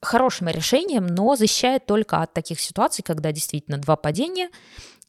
[0.00, 4.50] хорошим решением, но защищает только от таких ситуаций, когда действительно два падения,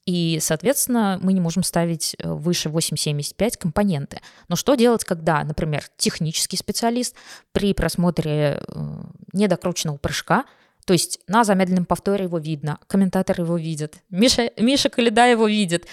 [0.05, 4.21] и, соответственно, мы не можем ставить э, выше 8,75 компоненты.
[4.47, 7.15] Но что делать, когда, например, технический специалист
[7.51, 10.45] при просмотре э, недокрученного прыжка
[10.87, 15.85] то есть на замедленном повторе его видно, комментатор его видит, Миша, Миша Каледа его видит,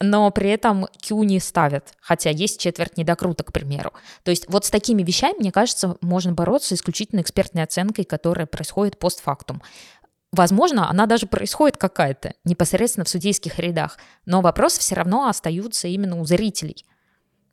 [0.00, 3.92] но при этом Q не ставят, хотя есть четверть недокрута, к примеру.
[4.22, 8.98] То есть вот с такими вещами, мне кажется, можно бороться исключительно экспертной оценкой, которая происходит
[8.98, 9.62] постфактум.
[10.32, 16.20] Возможно, она даже происходит какая-то непосредственно в судейских рядах, но вопросы все равно остаются именно
[16.20, 16.84] у зрителей–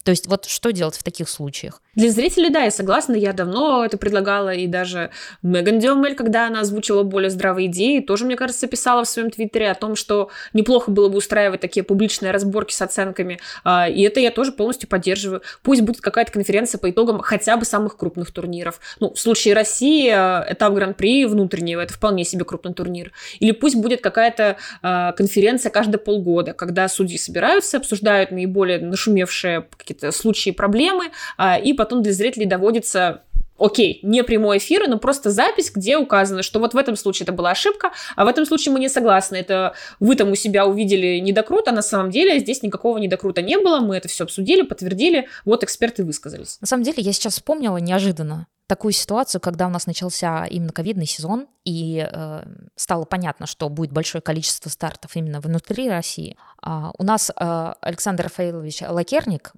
[0.03, 1.81] то есть вот что делать в таких случаях?
[1.95, 5.11] Для зрителей, да, я согласна, я давно это предлагала, и даже
[5.43, 9.69] Меган Дюмель, когда она озвучила более здравые идеи, тоже, мне кажется, писала в своем твиттере
[9.69, 14.19] о том, что неплохо было бы устраивать такие публичные разборки с оценками, а, и это
[14.19, 15.41] я тоже полностью поддерживаю.
[15.61, 18.79] Пусть будет какая-то конференция по итогам хотя бы самых крупных турниров.
[18.99, 23.11] Ну, в случае России а, этап Гран-при внутреннего, это вполне себе крупный турнир.
[23.39, 30.11] Или пусть будет какая-то а, конференция каждые полгода, когда судьи собираются, обсуждают наиболее нашумевшие какие-то
[30.11, 33.23] случаи проблемы, а, и потом для зрителей доводится
[33.57, 37.33] окей, не прямой эфир, но просто запись, где указано, что вот в этом случае это
[37.33, 39.37] была ошибка, а в этом случае мы не согласны.
[39.37, 43.57] Это вы там у себя увидели недокрут, а на самом деле здесь никакого недокрута не
[43.57, 46.57] было, мы это все обсудили, подтвердили, вот эксперты высказались.
[46.61, 51.05] На самом деле я сейчас вспомнила неожиданно такую ситуацию, когда у нас начался именно ковидный
[51.05, 52.43] сезон, и э,
[52.75, 56.37] стало понятно, что будет большое количество стартов именно внутри России.
[56.61, 59.53] А у нас э, Александр Рафаилович Лакерник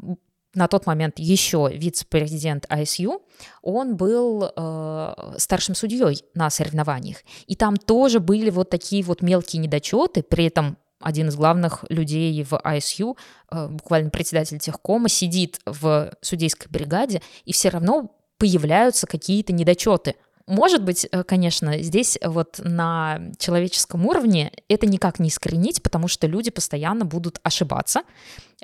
[0.56, 3.22] на тот момент еще вице-президент ISU,
[3.62, 7.18] он был э, старшим судьей на соревнованиях.
[7.48, 12.44] И там тоже были вот такие вот мелкие недочеты, при этом один из главных людей
[12.44, 13.18] в ISU,
[13.52, 20.15] э, буквально председатель техкома, сидит в судейской бригаде, и все равно появляются какие-то недочеты.
[20.47, 26.27] Может быть, э, конечно, здесь вот на человеческом уровне это никак не искоренить, потому что
[26.27, 28.01] люди постоянно будут ошибаться.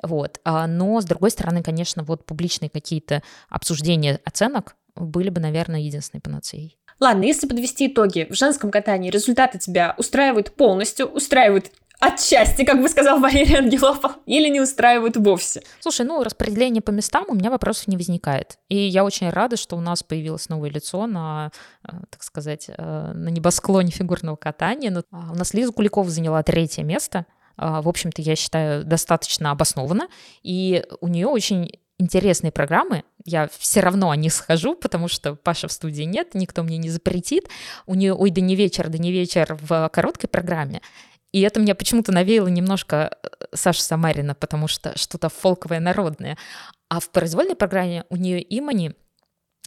[0.02, 0.40] Вот.
[0.44, 6.20] А, но, с другой стороны, конечно, вот публичные какие-то обсуждения оценок были бы, наверное, единственной
[6.20, 6.78] панацеей.
[7.00, 12.88] Ладно, если подвести итоги, в женском катании результаты тебя устраивают полностью, устраивают отчасти, как бы
[12.88, 15.62] сказал Валерий Ангелопов, или не устраивают вовсе?
[15.80, 18.58] Слушай, ну, распределение по местам у меня вопросов не возникает.
[18.68, 21.52] И я очень рада, что у нас появилось новое лицо на,
[21.86, 24.92] э, так сказать, э, на небосклоне фигурного катания.
[25.12, 27.26] А, у нас Лиза Куликова заняла третье место.
[27.56, 30.08] А, в общем-то, я считаю, достаточно обоснованно.
[30.42, 33.04] И у нее очень интересные программы.
[33.24, 36.90] Я все равно о них схожу, потому что Паша в студии нет, никто мне не
[36.90, 37.48] запретит.
[37.86, 40.82] У нее «Ой, да не вечер, да не вечер» в короткой программе.
[41.32, 46.36] И это мне почему-то навеяло немножко э, Саша Самарина, потому что что-то фолковое, народное.
[46.88, 48.94] А в произвольной программе у нее имани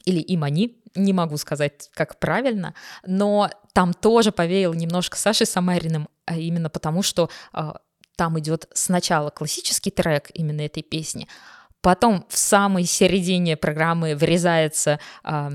[0.05, 2.75] или имани, не могу сказать, как правильно,
[3.05, 7.73] но там тоже повеяло немножко Сашей Самариным, а именно потому, что э,
[8.15, 11.27] там идет сначала классический трек именно этой песни,
[11.81, 15.49] потом в самой середине программы вырезается э,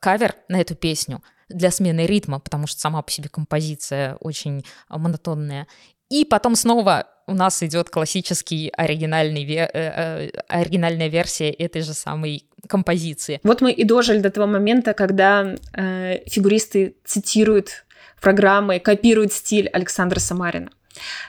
[0.00, 4.98] кавер на эту песню— для смены ритма, потому что сама по себе композиция очень а,
[4.98, 5.66] монотонная.
[6.10, 12.46] И потом снова у нас идет классический оригинальный, э, э, оригинальная версия этой же самой
[12.66, 13.40] композиции.
[13.42, 17.84] Вот мы и дожили до того момента, когда э, фигуристы цитируют
[18.20, 20.70] программы, копируют стиль Александра Самарина.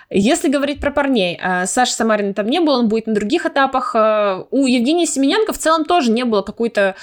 [0.09, 3.95] Если говорить про парней, э, Саша Самарина там не было, он будет на других этапах.
[3.95, 6.95] Э, у Евгения Семененко в целом тоже не было какой-то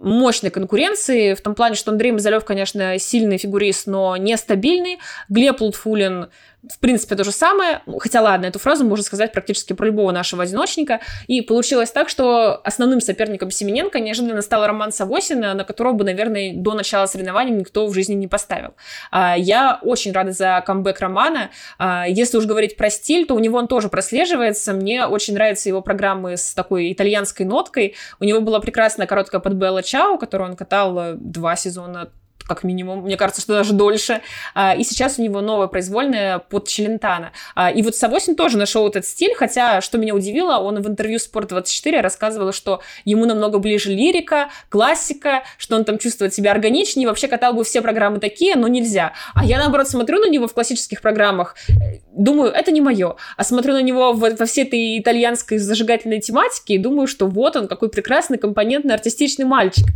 [0.00, 4.98] мощной конкуренции, в том плане, что Андрей Мазалев, конечно, сильный фигурист, но нестабильный.
[5.28, 6.28] Глеб Лутфулин
[6.68, 7.82] в принципе, то же самое.
[7.98, 11.00] Хотя, ладно, эту фразу можно сказать практически про любого нашего одиночника.
[11.26, 16.54] И получилось так, что основным соперником Семененко неожиданно стал Роман Савосин, на которого бы, наверное,
[16.54, 18.74] до начала соревнований никто в жизни не поставил.
[19.10, 21.50] А, я очень рада за камбэк Романа.
[21.78, 24.72] А, если уж говорить про стиль, то у него он тоже прослеживается.
[24.72, 27.94] Мне очень нравятся его программы с такой итальянской ноткой.
[28.20, 32.10] У него была прекрасная короткая под Белла Чао, которую он катал э, два сезона
[32.46, 33.02] как минимум.
[33.02, 34.20] Мне кажется, что даже дольше.
[34.54, 37.32] А, и сейчас у него новая произвольная под Челентано.
[37.54, 41.18] А, и вот Савосин тоже нашел этот стиль, хотя, что меня удивило, он в интервью
[41.18, 47.28] Спорт24 рассказывал, что ему намного ближе лирика, классика, что он там чувствует себя органичнее, вообще
[47.28, 49.12] катал бы все программы такие, но нельзя.
[49.34, 53.16] А я, наоборот, смотрю на него в классических программах, э, думаю, это не мое.
[53.36, 57.56] А смотрю на него во, во всей этой итальянской зажигательной тематике и думаю, что вот
[57.56, 59.86] он, какой прекрасный, компонентный, артистичный мальчик.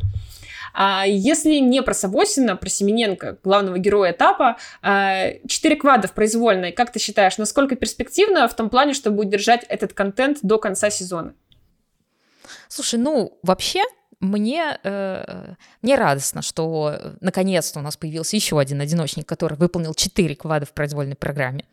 [0.72, 6.72] А если не про Савосина, про Семененко, главного героя этапа, а, четыре квада в произвольной,
[6.72, 11.34] как ты считаешь, насколько перспективно в том плане, чтобы удержать этот контент до конца сезона?
[12.68, 13.82] Слушай, ну, вообще,
[14.20, 19.94] мне, э, мне радостно, что э, наконец-то у нас появился еще один одиночник, который выполнил
[19.94, 21.64] 4 квада в произвольной программе.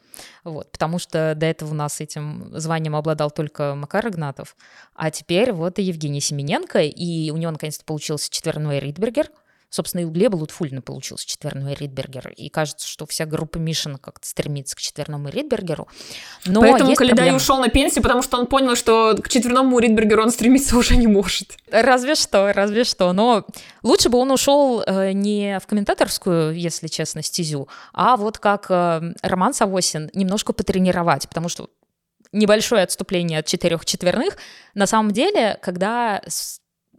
[0.44, 4.56] Вот, потому что до этого у нас этим званием обладал только Макар Игнатов,
[4.96, 9.30] а теперь вот и Евгений Семененко, и у него наконец-то получился четверной Ридбергер—
[9.70, 12.34] Собственно, и у Глеба Лутфульна получился четверной Ридбергер.
[12.38, 15.88] И кажется, что вся группа Мишина как-то стремится к четверному Ридбергеру.
[16.46, 20.32] Но Поэтому Каледай ушел на пенсию, потому что он понял, что к четверному Ридбергеру он
[20.32, 21.58] стремиться уже не может.
[21.70, 23.12] Разве что, разве что.
[23.12, 23.46] Но
[23.84, 29.14] лучше бы он ушел э, не в комментаторскую, если честно, стезю, а вот как э,
[29.22, 31.70] Роман Савосин немножко потренировать, потому что
[32.32, 34.38] небольшое отступление от четырех четверных.
[34.74, 36.22] На самом деле, когда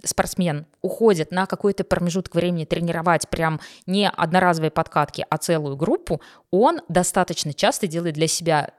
[0.05, 6.20] спортсмен уходит на какой-то промежуток времени тренировать прям не одноразовые подкатки, а целую группу,
[6.51, 8.72] он достаточно часто делает для себя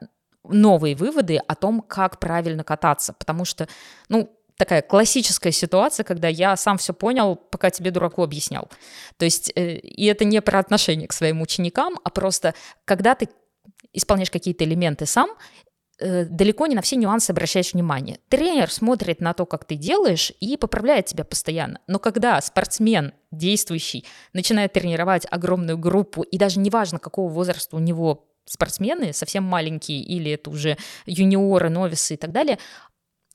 [0.44, 3.68] новые выводы о том, как правильно кататься, потому что,
[4.08, 8.68] ну, такая классическая ситуация, когда я сам все понял, пока тебе дураку объяснял.
[9.16, 12.54] То есть, э, и это не про отношение к своим ученикам, а просто
[12.84, 13.28] когда ты
[13.92, 15.30] исполняешь какие-то элементы сам,
[16.00, 18.20] Э, далеко не на все нюансы обращаешь внимание.
[18.28, 21.80] Тренер смотрит на то, как ты делаешь, и поправляет тебя постоянно.
[21.86, 28.26] Но когда спортсмен действующий начинает тренировать огромную группу, и даже неважно, какого возраста у него
[28.46, 32.58] спортсмены, совсем маленькие, или это уже юниоры, новисы и так далее,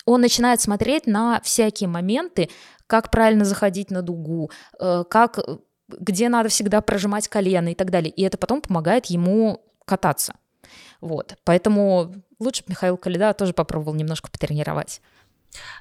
[0.06, 2.50] он начинает смотреть на всякие моменты,
[2.88, 4.50] как правильно заходить на дугу,
[4.80, 5.40] э, как,
[5.88, 8.12] где надо всегда прожимать колено и так далее.
[8.12, 10.34] И это потом помогает ему кататься.
[11.02, 11.36] Вот.
[11.44, 15.02] Поэтому лучше бы Михаил Калида тоже попробовал немножко потренировать.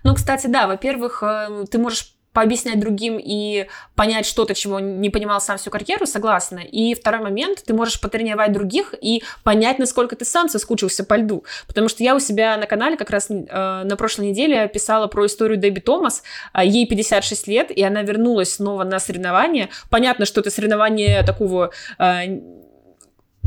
[0.03, 5.41] Ну, кстати, да, во-первых, э, ты можешь пообъяснять другим и понять что-то, чего не понимал
[5.41, 6.59] сам всю карьеру, согласна.
[6.59, 11.45] И второй момент, ты можешь потренировать других и понять, насколько ты сам соскучился по льду.
[11.67, 15.27] Потому что я у себя на канале как раз э, на прошлой неделе писала про
[15.27, 16.25] историю Дебби Томас.
[16.53, 19.71] Э, ей 56 лет, и она вернулась снова на соревнования.
[19.89, 21.71] Понятно, что это соревнование такого...
[21.99, 22.25] Э,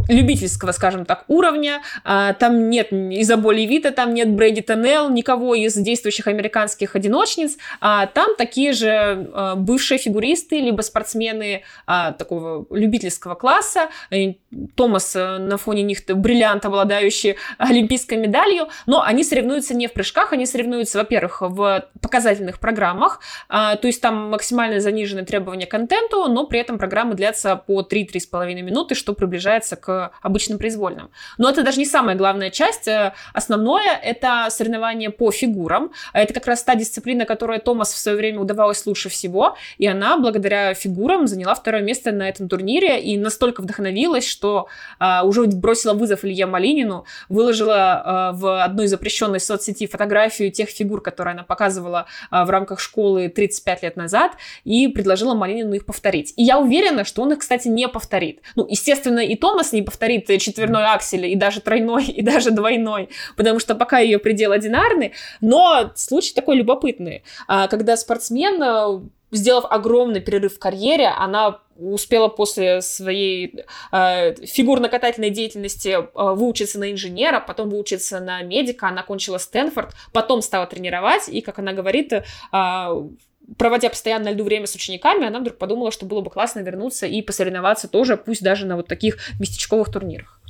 [0.08, 1.82] любительского, скажем так, уровня.
[2.04, 7.58] А, там нет Изаболи Вита, там нет Брэди Теннелл, никого из действующих американских одиночниц.
[7.82, 13.90] А, там такие же а, бывшие фигуристы, либо спортсмены такого любительского класса.
[14.76, 18.68] Томас э, на фоне них бриллиант, обладающий олимпийской медалью.
[18.86, 23.20] Но они соревнуются не в прыжках, они соревнуются, во-первых, в показательных программах.
[23.50, 28.54] То есть там максимально занижены требования к контенту, но при этом программы длятся по 3-3,5
[28.62, 31.10] минуты, что приближается к обычным произвольным.
[31.38, 32.88] Но это даже не самая главная часть.
[32.88, 35.92] Э, основное— это соревнование по фигурам.
[36.14, 40.18] Это как раз та дисциплина, которая Томас в свое время удавалась лучше всего, и она
[40.18, 44.68] благодаря фигурам заняла второе место на этом турнире и настолько вдохновилась, что
[45.00, 51.02] а, уже бросила вызов Илье Малинину, выложила а, в одной запрещенной соцсети фотографию тех фигур,
[51.02, 54.34] которые она показывала а, в рамках школы 35 лет назад,
[54.64, 56.34] и предложила Малинину их повторить.
[56.38, 58.42] И я уверена, что он их, кстати, не повторит.
[58.56, 63.08] Ну, естественно, и Томас не повторит четверной аксель, и даже тройной, и даже двойной,
[63.38, 69.64] потому что пока ее предел одинарный, но случай такой любопытный, а, когда спортсмен э, сделав
[69.70, 77.40] огромный перерыв в карьере, она успела после своей э, фигурно-катательной деятельности э, выучиться на инженера,
[77.40, 82.24] потом выучиться на медика, она кончила Стэнфорд, потом стала тренировать, и, как она говорит, э,
[83.58, 87.06] проводя постоянно на льду время с учениками, она вдруг подумала, что было бы классно вернуться
[87.06, 90.42] и посоревноваться тоже, пусть даже на вот таких местечковых турнирах.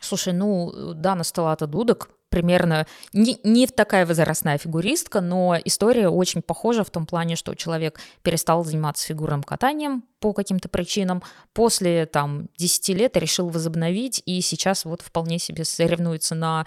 [0.00, 6.84] Слушай, ну да, Стеллата Дудок примерно не, не такая возрастная фигуристка, но история очень похожа
[6.84, 11.22] в том плане, что человек перестал заниматься фигурным катанием по каким-то причинам,
[11.52, 16.66] после там 10 лет решил возобновить, и сейчас вот вполне себе соревнуется на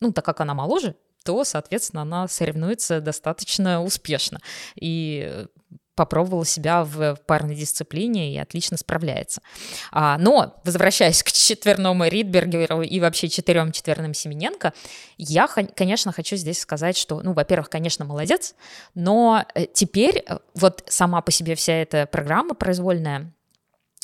[0.00, 4.40] ну, так как она моложе, то, соответственно, она соревнуется достаточно успешно.
[4.76, 5.46] И
[5.94, 9.42] попробовала себя в парной дисциплине и отлично справляется.
[9.90, 14.72] А, но, возвращаясь к четверному Ридбергеру и вообще четырем четверным Семененко,
[15.18, 18.54] я, конечно, хочу здесь сказать, что, ну, во-первых, конечно, молодец,
[18.94, 23.32] но э, теперь э, вот сама по себе вся эта программа произвольная,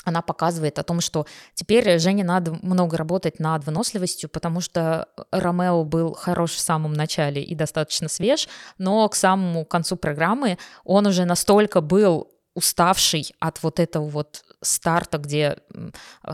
[0.08, 5.84] она показывает о том, что теперь Жене надо много работать над выносливостью, потому что Ромео
[5.84, 8.48] был хорош в самом начале и достаточно свеж,
[8.78, 15.18] но к самому концу программы он уже настолько был уставший от вот этого вот старта,
[15.18, 15.58] где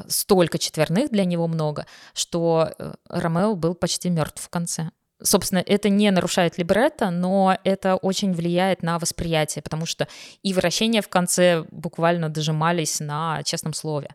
[0.09, 4.91] столько четверных для него много, что э, Ромео был почти мертв в конце.
[5.25, 10.07] Собственно, это не нарушает либретто, но это очень влияет на восприятие, потому что
[10.43, 14.11] и вращения в конце буквально дожимались на честном слове.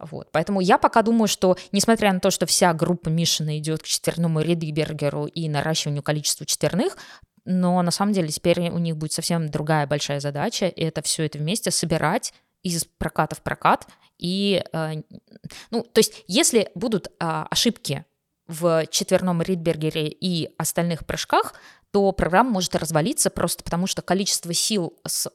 [0.00, 0.32] Вот.
[0.32, 4.40] Поэтому я пока думаю, что, несмотря на то, что вся группа Мишина идет к четверному
[4.40, 6.96] Ридбергеру и наращиванию количества четверных,
[7.44, 11.24] но на самом деле теперь у них будет совсем другая большая задача, и это все
[11.24, 12.34] это вместе собирать
[12.64, 13.86] из проката в прокат.
[14.18, 15.02] И, э,
[15.70, 17.10] ну, то есть, если будут э,
[17.50, 18.04] ошибки
[18.52, 21.54] в четверном Ридбергере и остальных прыжках,
[21.90, 24.94] то программа может развалиться просто потому, что количество сил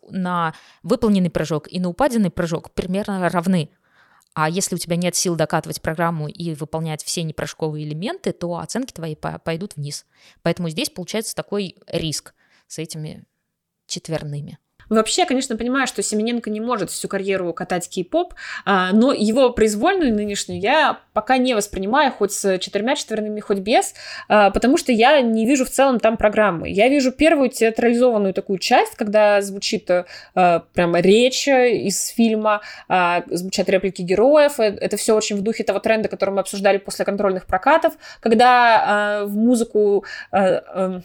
[0.09, 0.53] на
[0.83, 3.69] выполненный прыжок и на упаденный прыжок примерно равны.
[4.33, 8.93] А если у тебя нет сил докатывать программу и выполнять все непрыжковые элементы, то оценки
[8.93, 10.05] твои пойдут вниз.
[10.43, 12.35] Поэтому здесь получается такой риск
[12.67, 13.25] с этими
[13.87, 14.59] четверными.
[14.89, 18.33] Вообще, конечно, понимаю, что Семененко не может всю карьеру катать кей-поп,
[18.65, 23.93] а, но его произвольную нынешнюю я пока не воспринимаю, хоть с четырьмя четверными, хоть без,
[24.29, 26.69] а, потому что я не вижу в целом там программы.
[26.69, 32.61] Я вижу первую театрализованную такую часть, когда звучит а, прямо речь из фильма,
[33.29, 34.59] звучат реплики героев.
[34.59, 39.23] Э, это все очень в духе того тренда, который мы обсуждали после контрольных прокатов, когда
[39.25, 40.05] в музыку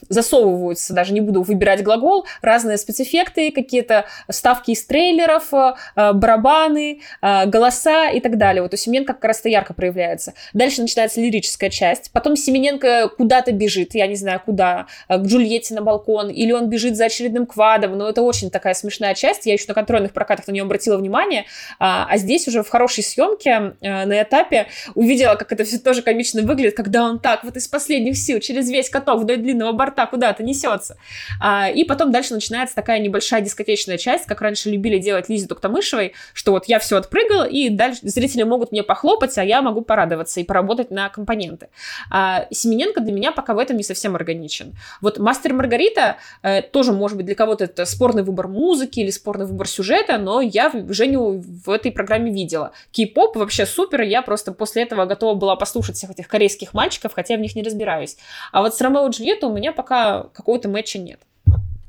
[0.08, 6.12] засовываются, даже не буду выбирать глагол, разные спецэффекты, какие какие-то ставки из трейлеров, э, э,
[6.12, 8.62] барабаны, э, голоса и так далее.
[8.62, 10.34] Вот у Семененко как раз это ярко проявляется.
[10.52, 12.10] Дальше начинается лирическая часть.
[12.12, 16.96] Потом Семененко куда-то бежит, я не знаю куда, к Джульетте на балкон, или он бежит
[16.96, 17.96] за очередным квадом.
[17.96, 19.46] Но это очень такая смешная часть.
[19.46, 21.46] Я еще на контрольных прокатах на нее обратила внимание.
[21.78, 26.42] А, а здесь уже в хорошей съемке на этапе увидела, как это все тоже комично
[26.42, 30.42] выглядит, когда он так вот из последних сил через весь каток вдоль длинного борта куда-то
[30.42, 30.96] несется.
[31.40, 35.46] А, и потом дальше начинается такая небольшая дискотека дискотечная часть, как раньше любили делать Лизе
[35.46, 39.82] Токтамышевой, что вот я все отпрыгала, и дальше зрители могут мне похлопать, а я могу
[39.82, 41.68] порадоваться и поработать на компоненты.
[42.10, 44.74] А Семененко для меня пока в этом не совсем органичен.
[45.00, 49.46] Вот «Мастер Маргарита» э, тоже, может быть, для кого-то это спорный выбор музыки или спорный
[49.46, 52.72] выбор сюжета, но я Женю в этой программе видела.
[52.90, 57.34] Кей-поп вообще супер, я просто после этого готова была послушать всех этих корейских мальчиков, хотя
[57.34, 58.16] я в них не разбираюсь.
[58.50, 61.20] А вот с Ромео и Джульеттой у меня пока какого-то матча нет.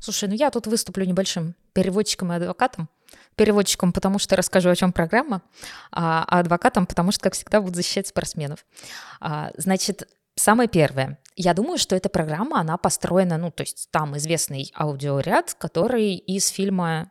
[0.04, 2.90] Слушай, ну я тут выступлю небольшим переводчиком и адвокатом.
[3.36, 5.40] Переводчиком, потому что расскажу, о чем программа,
[5.92, 8.66] а, а адвокатом, потому что, как всегда, буду защищать спортсменов.
[9.22, 11.18] А, значит, самое первое.
[11.36, 16.48] Я думаю, что эта программа, она построена, ну, то есть там известный аудиоряд, который из
[16.48, 17.10] фильма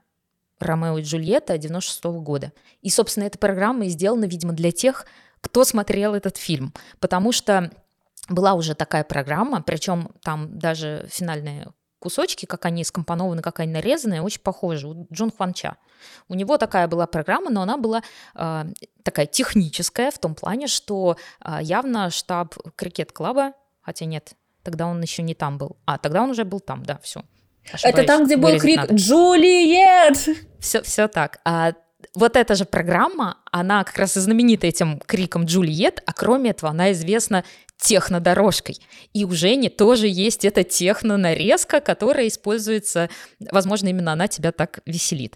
[0.59, 2.51] «Ромео и Джульетта» 96 -го года.
[2.83, 5.07] И, собственно, эта программа сделана, видимо, для тех,
[5.41, 7.71] кто смотрел этот фильм, потому что
[8.29, 11.73] была уже такая программа, причем там даже финальная
[12.03, 14.87] кусочки, как они скомпонованы, как они нарезаны, очень похожи.
[14.87, 15.77] У Джон Хванча.
[16.27, 18.01] У него такая была программа, но она была
[18.35, 18.65] э,
[19.03, 24.33] такая техническая в том плане, что э, явно штаб крикет-клаба, хотя нет,
[24.63, 25.77] тогда он еще не там был.
[25.85, 27.21] А, тогда он уже был там, да, все.
[27.71, 28.95] Ошибаюсь, Это там, где был крик надо.
[28.95, 30.17] «Джулиет!»
[30.59, 31.39] Все, все так.
[31.45, 31.71] А
[32.15, 36.69] вот эта же программа, она как раз и знаменита этим криком «Джульет», а кроме этого
[36.69, 37.45] она известна
[37.83, 38.79] технодорожкой.
[39.13, 43.09] И у Жени тоже есть эта техно-нарезка, которая используется,
[43.51, 45.35] возможно, именно она тебя так веселит.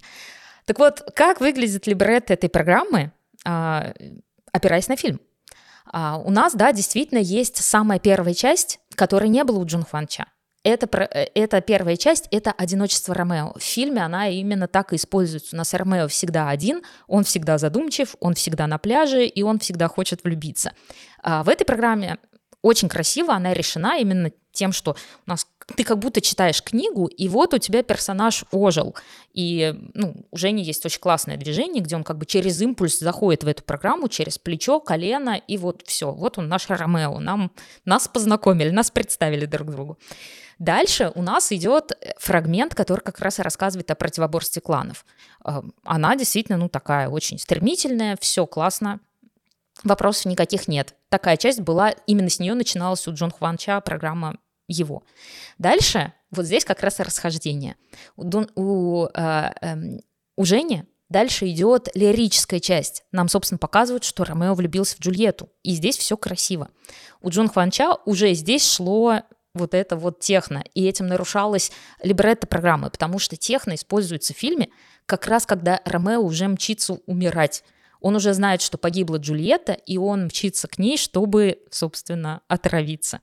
[0.66, 3.12] Так вот, как выглядит либретто этой программы,
[3.45, 3.93] а,
[4.52, 5.20] опираясь на фильм?
[5.86, 10.26] А, у нас, да, действительно есть самая первая часть, которой не было у Джун Хванча.
[10.64, 13.54] Это, э, это первая часть, это «Одиночество Ромео».
[13.58, 15.56] В фильме она именно так и используется.
[15.56, 19.88] У нас Ромео всегда один, он всегда задумчив, он всегда на пляже, и он всегда
[19.88, 20.74] хочет влюбиться.
[21.24, 22.18] А в этой программе
[22.68, 24.95] очень красиво она решена именно тем, что
[25.26, 28.95] у нас ты как будто читаешь книгу, и вот у тебя персонаж ожил.
[29.34, 33.43] И ну, у Жени есть очень классное движение, где он как бы через импульс заходит
[33.43, 36.11] в эту программу, через плечо, колено, и вот все.
[36.11, 37.20] Вот он наш Ромео.
[37.20, 37.51] Нам,
[37.84, 39.97] нас познакомили, нас представили друг другу.
[40.59, 45.05] Дальше у нас идет фрагмент, который как раз и рассказывает о противоборстве кланов.
[45.45, 48.99] Э, она действительно, ну, такая очень стремительная, все классно,
[49.84, 50.95] вопросов никаких нет.
[51.09, 55.03] Такая часть была, именно с нее начиналась у Джон Хванча программа его.
[55.57, 57.75] Дальше вот здесь как раз расхождение.
[58.15, 59.75] У, Дун, у, э, э,
[60.36, 63.03] у Жени Дальше идет лирическая часть.
[63.11, 65.49] Нам, собственно, показывают, что Ромео влюбился в Джульетту.
[65.63, 66.69] И здесь все красиво.
[67.21, 69.21] У Джун Хванча уже здесь шло
[69.53, 71.71] вот это вот техно, и этим нарушалась
[72.03, 74.69] либретто программы, потому что техно используется в фильме
[75.07, 77.63] как раз когда Ромео уже мчится умирать.
[78.02, 83.22] Он уже знает, что погибла Джульетта, и он мчится к ней, чтобы, собственно, отравиться.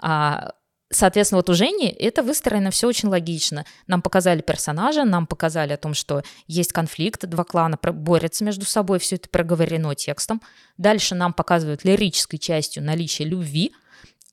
[0.00, 0.52] А,
[0.92, 3.64] Соответственно, вот у Жени это выстроено все очень логично.
[3.86, 8.98] Нам показали персонажа, нам показали о том, что есть конфликт, два клана борются между собой,
[8.98, 10.42] все это проговорено текстом.
[10.76, 13.72] Дальше нам показывают лирической частью наличие любви,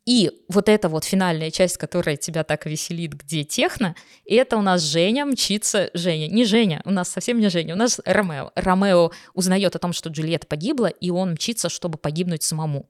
[0.10, 3.96] и вот эта вот финальная часть, которая тебя так веселит, где техно,
[4.26, 8.02] это у нас Женя мчится, Женя, не Женя, у нас совсем не Женя, у нас
[8.06, 8.52] Ромео.
[8.56, 12.90] Ромео узнает о том, что Джульетта погибла, и он мчится, чтобы погибнуть самому.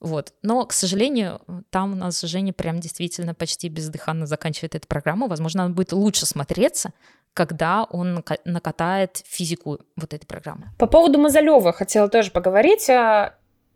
[0.00, 0.32] Вот.
[0.42, 5.26] Но, к сожалению, там у нас Женя прям действительно почти бездыханно заканчивает эту программу.
[5.26, 6.92] Возможно, она будет лучше смотреться,
[7.34, 10.68] когда он накатает физику вот этой программы.
[10.78, 12.88] По поводу Мазалева хотела тоже поговорить.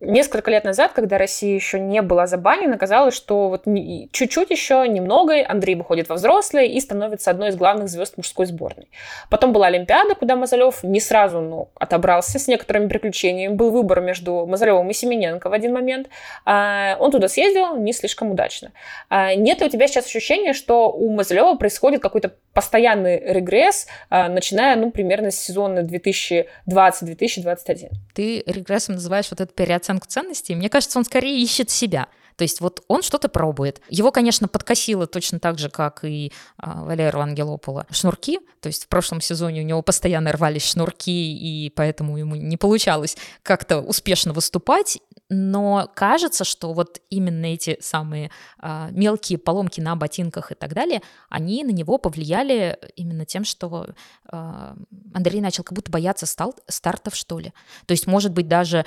[0.07, 3.63] Несколько лет назад, когда Россия еще не была забанена, казалось, что вот
[4.11, 8.89] чуть-чуть еще, немного, Андрей выходит во взрослые и становится одной из главных звезд мужской сборной.
[9.31, 13.55] Потом была Олимпиада, куда Мазалев не сразу ну, отобрался с некоторыми приключениями.
[13.55, 16.09] Был выбор между Мазалевым и Семененко в один момент.
[16.45, 18.73] А, он туда съездил не слишком удачно.
[19.09, 24.29] А, нет ли у тебя сейчас ощущения, что у Мазалева происходит какой-то постоянный регресс, а,
[24.29, 27.91] начиная, ну, примерно с сезона 2020-2021?
[28.13, 32.09] Ты регрессом называешь вот эту переоценку оценку ценностей, мне кажется, он скорее ищет себя.
[32.37, 33.81] То есть вот он что-то пробует.
[33.89, 38.41] Его, конечно, подкосило точно так же, как и а, Валеру Ангелопола шнурки.
[38.61, 43.17] То есть в прошлом сезоне у него постоянно рвались шнурки, и поэтому ему не получалось
[43.43, 44.99] как-то успешно выступать.
[45.31, 51.03] Но кажется, что вот именно эти самые а, мелкие поломки на ботинках и так далее,
[51.29, 53.95] они на него повлияли именно тем, что
[54.27, 54.77] а,
[55.15, 57.53] Андрей начал как будто бояться стартов, что ли.
[57.87, 58.85] То есть, может быть, даже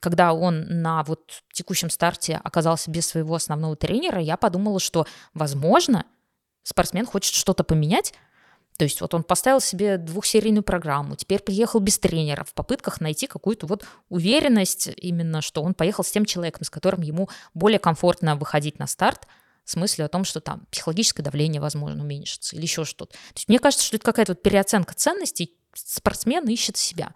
[0.00, 6.06] когда он на вот текущем старте оказался без своего основного тренера, я подумала, что, возможно,
[6.62, 8.14] спортсмен хочет что-то поменять,
[8.78, 13.26] то есть вот он поставил себе двухсерийную программу, теперь приехал без тренера в попытках найти
[13.26, 18.36] какую-то вот уверенность именно, что он поехал с тем человеком, с которым ему более комфортно
[18.36, 19.26] выходить на старт,
[19.66, 23.12] в смысле о том, что там психологическое давление, возможно, уменьшится или еще что-то.
[23.12, 27.14] То есть мне кажется, что это какая-то вот переоценка ценностей, спортсмен ищет себя.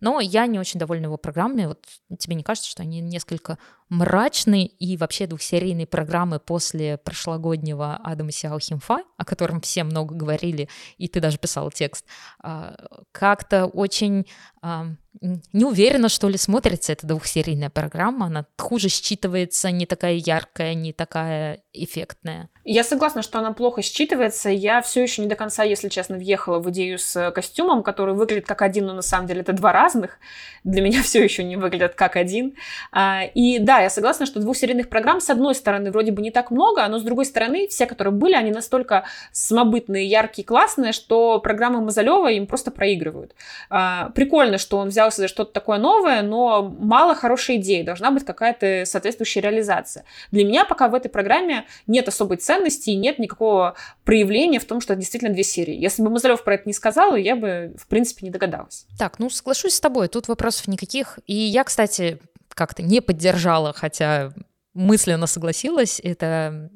[0.00, 1.66] Но я не очень довольна его программой.
[1.66, 1.84] Вот
[2.18, 3.58] тебе не кажется, что они несколько
[3.88, 10.68] мрачные и вообще двухсерийные программы после прошлогоднего Адама Сиал Химфа, о котором все много говорили,
[10.98, 12.04] и ты даже писал текст,
[12.40, 12.74] а,
[13.12, 14.26] как-то очень
[14.62, 14.88] а,
[15.20, 18.26] не уверена, что ли, смотрится эта двухсерийная программа.
[18.26, 22.50] Она хуже считывается, не такая яркая, не такая эффектная.
[22.64, 24.50] Я согласна, что она плохо считывается.
[24.50, 28.46] Я все еще не до конца, если честно, въехала в идею с костюмом, который выглядит
[28.46, 30.18] как один, но на самом деле это два разных.
[30.64, 32.54] Для меня все еще не выглядят как один.
[32.92, 36.50] А, и да, я согласна, что двухсерийных программ, с одной стороны, вроде бы не так
[36.50, 41.80] много, но с другой стороны, все, которые были, они настолько самобытные, яркие, классные, что программы
[41.80, 43.34] Мазалева им просто проигрывают.
[43.70, 48.24] А, прикольно, что он взялся за что-то такое новое, но мало хорошей идеи, должна быть
[48.24, 50.04] какая-то соответствующая реализация.
[50.30, 53.74] Для меня пока в этой программе нет особой ценности и нет никакого
[54.04, 55.74] проявления в том, что это действительно две серии.
[55.74, 58.86] Если бы Мазалев про это не сказал, я бы, в принципе, не догадалась.
[58.98, 61.18] Так, ну соглашусь с тобой, тут вопросов никаких.
[61.26, 62.18] И я, кстати,
[62.58, 64.32] как-то не поддержала, хотя
[64.74, 66.70] мысленно согласилась, это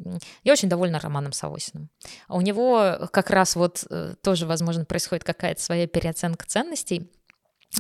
[0.44, 1.90] я очень довольна Романом Савосиным.
[2.28, 7.10] У него как раз вот э, тоже, возможно, происходит какая-то своя переоценка ценностей,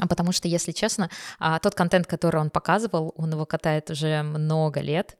[0.08, 4.80] потому что, если честно, а, тот контент, который он показывал, он его катает уже много
[4.80, 5.16] лет,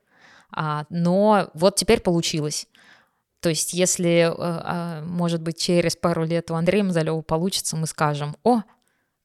[0.51, 2.66] а, но вот теперь получилось.
[3.41, 7.87] То есть, если, э, а, может быть, через пару лет у Андрея Мазалева получится, мы
[7.87, 8.62] скажем, о,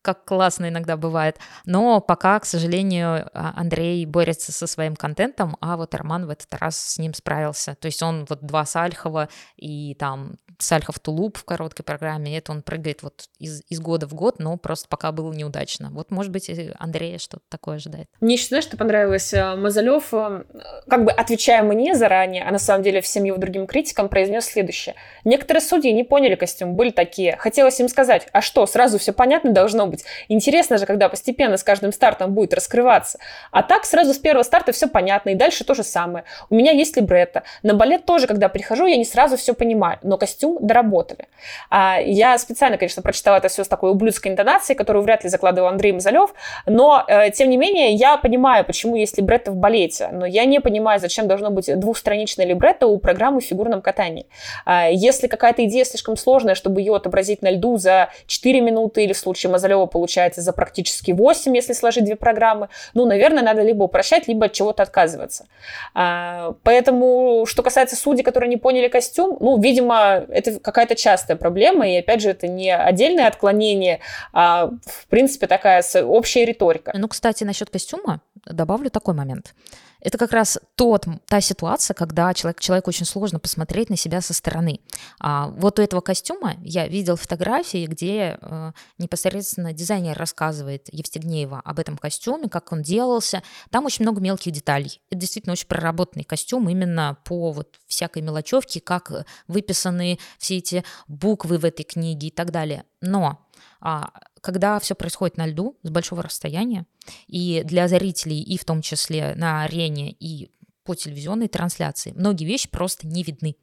[0.08, 1.38] как классно иногда бывает.
[1.66, 6.54] Но пока, к сожалению, а, Андрей борется со своим контентом, а вот Роман в этот
[6.54, 7.76] раз с ним справился.
[7.76, 9.28] То есть он вот два Сальхова
[9.58, 14.14] и там Сальхов Тулуп в короткой программе, это он прыгает вот из, из года в
[14.14, 15.90] год, но просто пока было неудачно.
[15.92, 16.50] Вот, может быть,
[16.80, 18.08] Андрея что-то такое ожидает.
[18.22, 19.34] Мне еще, знаешь, что понравилось?
[19.34, 20.44] Э, Мазалев, э,
[20.88, 24.96] как бы отвечая мне заранее, а на самом деле всем его другим критикам, произнес следующее.
[25.24, 27.38] Некоторые судьи не поняли костюм, были такие.
[27.38, 29.97] Хотелось им сказать, а что, сразу все понятно должно быть?
[29.98, 30.06] Быть.
[30.28, 33.20] Интересно же, когда постепенно с каждым стартом будет раскрываться.
[33.52, 36.24] А так сразу с первого старта все понятно, и дальше то же самое.
[36.50, 37.44] У меня есть либретто.
[37.64, 41.28] На балет тоже, когда прихожу, я не сразу все понимаю, но костюм доработали.
[41.70, 45.68] А, я специально, конечно, прочитала это все с такой ублюдской интонацией, которую вряд ли закладывал
[45.68, 46.34] Андрей Мазалев,
[46.66, 50.60] но, э, тем не менее, я понимаю, почему есть либретто в балете, но я не
[50.60, 54.26] понимаю, зачем должно быть двухстраничное либретто у программы в фигурном катании.
[54.66, 59.14] А, если какая-то идея слишком сложная, чтобы ее отобразить на льду за 4 минуты, или
[59.14, 63.84] в случае Мазалева получается за практически 8, если сложить две программы, ну, наверное, надо либо
[63.84, 65.46] упрощать, либо от чего-то отказываться.
[65.94, 71.88] А, поэтому, что касается судей, которые не поняли костюм, ну, видимо, это какая-то частая проблема,
[71.88, 74.00] и, опять же, это не отдельное отклонение,
[74.34, 76.92] а, в принципе, такая общая риторика.
[76.96, 79.54] Ну, кстати, насчет костюма добавлю такой момент.
[80.08, 84.34] Это как раз тот, та ситуация, когда человек, человеку очень сложно посмотреть на себя со
[84.34, 84.80] стороны.
[85.20, 91.78] А вот у этого костюма я видел фотографии, где э, непосредственно дизайнер рассказывает Евстигнеева об
[91.78, 93.44] этом костюме, как он делался.
[93.70, 95.02] Там очень много мелких деталей.
[95.10, 99.12] Это действительно очень проработанный костюм именно по вот всякой мелочевке, как
[99.50, 102.86] выписаны все эти буквы в этой книге и так далее.
[103.02, 103.46] Но
[103.80, 104.12] а,
[104.42, 106.86] когда все происходит на льду с большого расстояния,
[107.28, 110.52] и для зрителей, и в том числе на арене, и
[110.84, 113.56] по телевизионной трансляции, многие вещи просто не видны.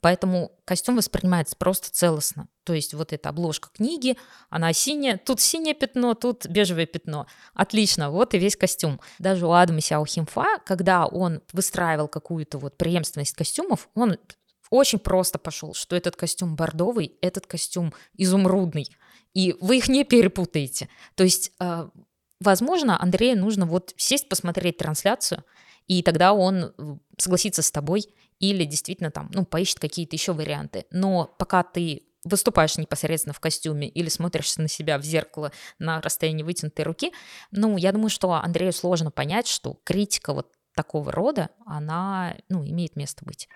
[0.00, 2.48] Поэтому костюм воспринимается просто целостно.
[2.64, 4.16] То есть вот эта обложка книги,
[4.50, 7.26] она синяя, тут синее пятно, тут бежевое пятно.
[7.54, 9.00] Отлично, вот и весь костюм.
[9.18, 10.04] Даже у Адама Сяо
[10.64, 14.18] когда он выстраивал какую-то вот преемственность костюмов, он
[14.70, 18.88] очень просто пошел, что этот костюм бордовый, этот костюм изумрудный
[19.34, 20.88] и вы их не перепутаете.
[21.14, 21.90] То есть, а,
[22.40, 25.44] возможно, Андрею нужно вот сесть, посмотреть трансляцию,
[25.86, 28.06] и тогда он согласится с тобой
[28.38, 30.86] или действительно там, ну, поищет какие-то еще варианты.
[30.90, 36.42] Но пока ты выступаешь непосредственно в костюме или смотришься на себя в зеркало на расстоянии
[36.42, 37.12] вытянутой руки,
[37.50, 42.96] ну, я думаю, что Андрею сложно понять, что критика вот такого рода, она, ну, имеет
[42.96, 43.48] место быть.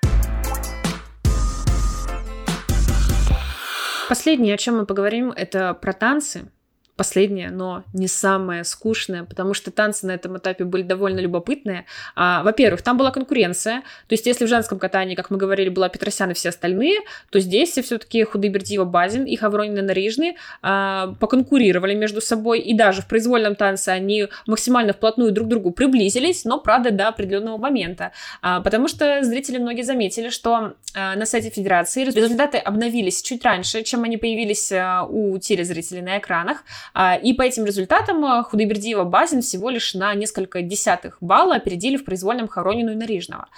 [4.09, 6.49] Последнее, о чем мы поговорим, это про танцы
[6.97, 11.85] последнее, но не самое скучное, потому что танцы на этом этапе были довольно любопытные.
[12.15, 15.89] А, во-первых, там была конкуренция, то есть если в женском катании, как мы говорили, была
[15.89, 22.21] Петросян и все остальные, то здесь все-таки Худыбердиева Базин и Хавронина Нарижный а, поконкурировали между
[22.21, 26.91] собой, и даже в произвольном танце они максимально вплотную друг к другу приблизились, но, правда,
[26.91, 32.59] до определенного момента, а, потому что зрители многие заметили, что а, на сайте Федерации результаты
[32.59, 36.65] обновились чуть раньше, чем они появились а, у телезрителей на экранах,
[37.23, 42.05] и по этим результатам а, Худайбердиева Базин всего лишь на несколько десятых балла опередили в
[42.05, 43.49] произвольном Хоронину и Нарижного.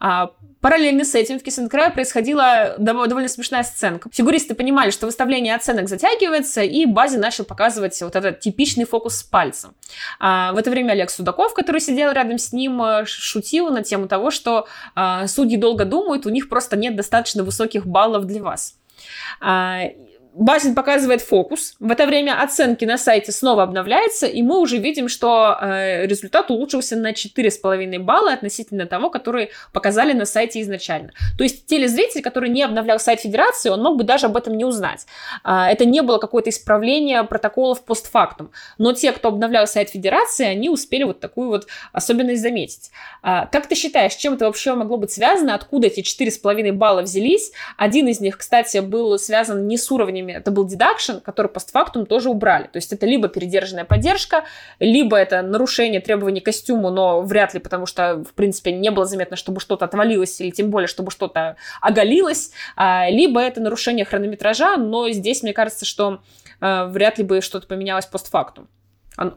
[0.00, 4.08] А, параллельно с этим в Кисенкрае происходила довольно смешная сценка.
[4.12, 9.22] Фигуристы понимали, что выставление оценок затягивается, и Базин начал показывать вот этот типичный фокус с
[9.22, 9.74] пальцем.
[10.20, 14.66] В это время Олег Судаков, который сидел рядом с ним, шутил на тему того, что
[15.26, 18.76] судьи долго думают, у них просто нет достаточно высоких баллов для вас.
[20.38, 21.74] Базин показывает фокус.
[21.80, 26.52] В это время оценки на сайте снова обновляются, и мы уже видим, что э, результат
[26.52, 31.10] улучшился на 4,5 балла относительно того, который показали на сайте изначально.
[31.36, 34.64] То есть телезритель, который не обновлял сайт Федерации, он мог бы даже об этом не
[34.64, 35.06] узнать.
[35.44, 38.52] Э, это не было какое-то исправление протоколов постфактум.
[38.78, 42.92] Но те, кто обновлял сайт Федерации, они успели вот такую вот особенность заметить.
[43.24, 45.56] Э, как ты считаешь, чем это вообще могло быть связано?
[45.56, 47.50] Откуда эти 4,5 балла взялись?
[47.76, 52.06] Один из них, кстати, был связан не с уровнем требованиями, это был дедакшн, который постфактум
[52.06, 52.64] тоже убрали.
[52.64, 54.44] То есть это либо передержанная поддержка,
[54.80, 59.36] либо это нарушение требований костюму, но вряд ли, потому что, в принципе, не было заметно,
[59.36, 65.10] чтобы что-то отвалилось, или тем более, чтобы что-то оголилось, а, либо это нарушение хронометража, но
[65.10, 66.20] здесь, мне кажется, что
[66.60, 68.68] а, вряд ли бы что-то поменялось постфактум.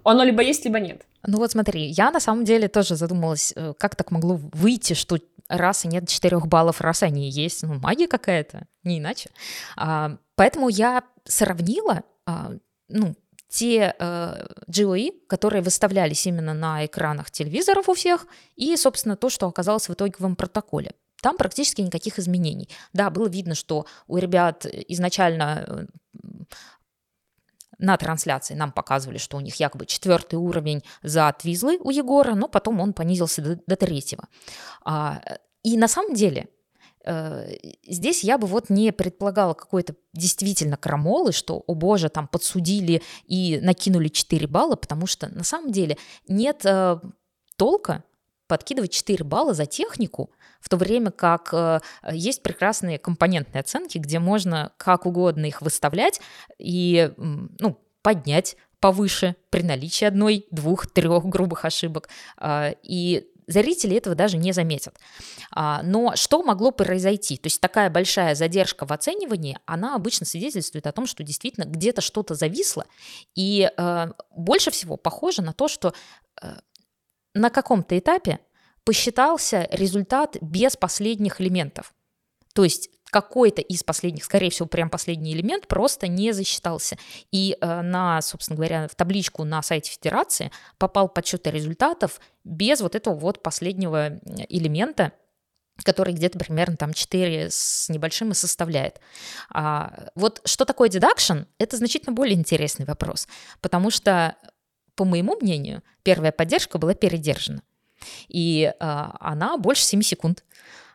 [0.04, 1.02] Оно либо есть, либо нет.
[1.26, 5.18] Ну вот смотри, я на самом деле тоже задумалась, э, как так могло выйти, что
[5.50, 9.30] раз и нет четырех баллов, раз они есть, ну магия какая-то, не иначе.
[9.76, 12.54] А, поэтому я сравнила, а,
[12.88, 13.16] ну,
[13.48, 18.26] те э, GOE, которые выставлялись именно на экранах телевизоров у всех,
[18.56, 20.96] и, собственно, то, что оказалось в итоговом протоколе.
[21.22, 22.70] Там практически никаких изменений.
[22.92, 25.86] Да, было видно, что у ребят изначально э,
[27.78, 32.48] на трансляции нам показывали, что у них якобы четвертый уровень за Твизлы у Егора, но
[32.48, 34.28] потом он понизился до, до третьего.
[34.84, 35.22] А,
[35.62, 36.48] и на самом деле
[37.88, 43.60] здесь я бы вот не предполагала какой-то действительно крамолы, что, о боже, там подсудили и
[43.62, 45.98] накинули 4 балла, потому что на самом деле
[46.28, 47.00] нет э,
[47.56, 48.04] толка
[48.48, 51.80] подкидывать 4 балла за технику, в то время как э,
[52.12, 56.22] есть прекрасные компонентные оценки, где можно как угодно их выставлять
[56.60, 62.10] и ну, поднять, повыше при наличии одной, двух, трех грубых ошибок.
[62.36, 64.98] А, и зрители этого даже не заметят.
[65.52, 67.38] А, но что могло произойти?
[67.38, 72.02] То есть такая большая задержка в оценивании, она обычно свидетельствует о том, что действительно где-то
[72.02, 72.86] что-то зависло,
[73.36, 75.94] и э, больше всего похоже на то, что
[76.42, 76.56] э,
[77.34, 78.40] на каком-то этапе
[78.84, 81.94] посчитался результат без последних элементов.
[82.54, 86.98] То есть какой-то из последних, скорее всего, прям последний элемент просто не засчитался.
[87.32, 92.96] И э, на, собственно говоря, в табличку на сайте Федерации попал подсчет результатов без вот
[92.96, 95.12] этого вот последнего элемента,
[95.84, 99.02] который где-то примерно там 4 с небольшим и составляет.
[99.50, 103.28] А, вот что такое deduction, это значительно более интересный вопрос,
[103.60, 104.38] потому что,
[104.96, 107.62] по моему мнению, первая поддержка была передержана.
[108.30, 110.46] И а, она больше 7 секунд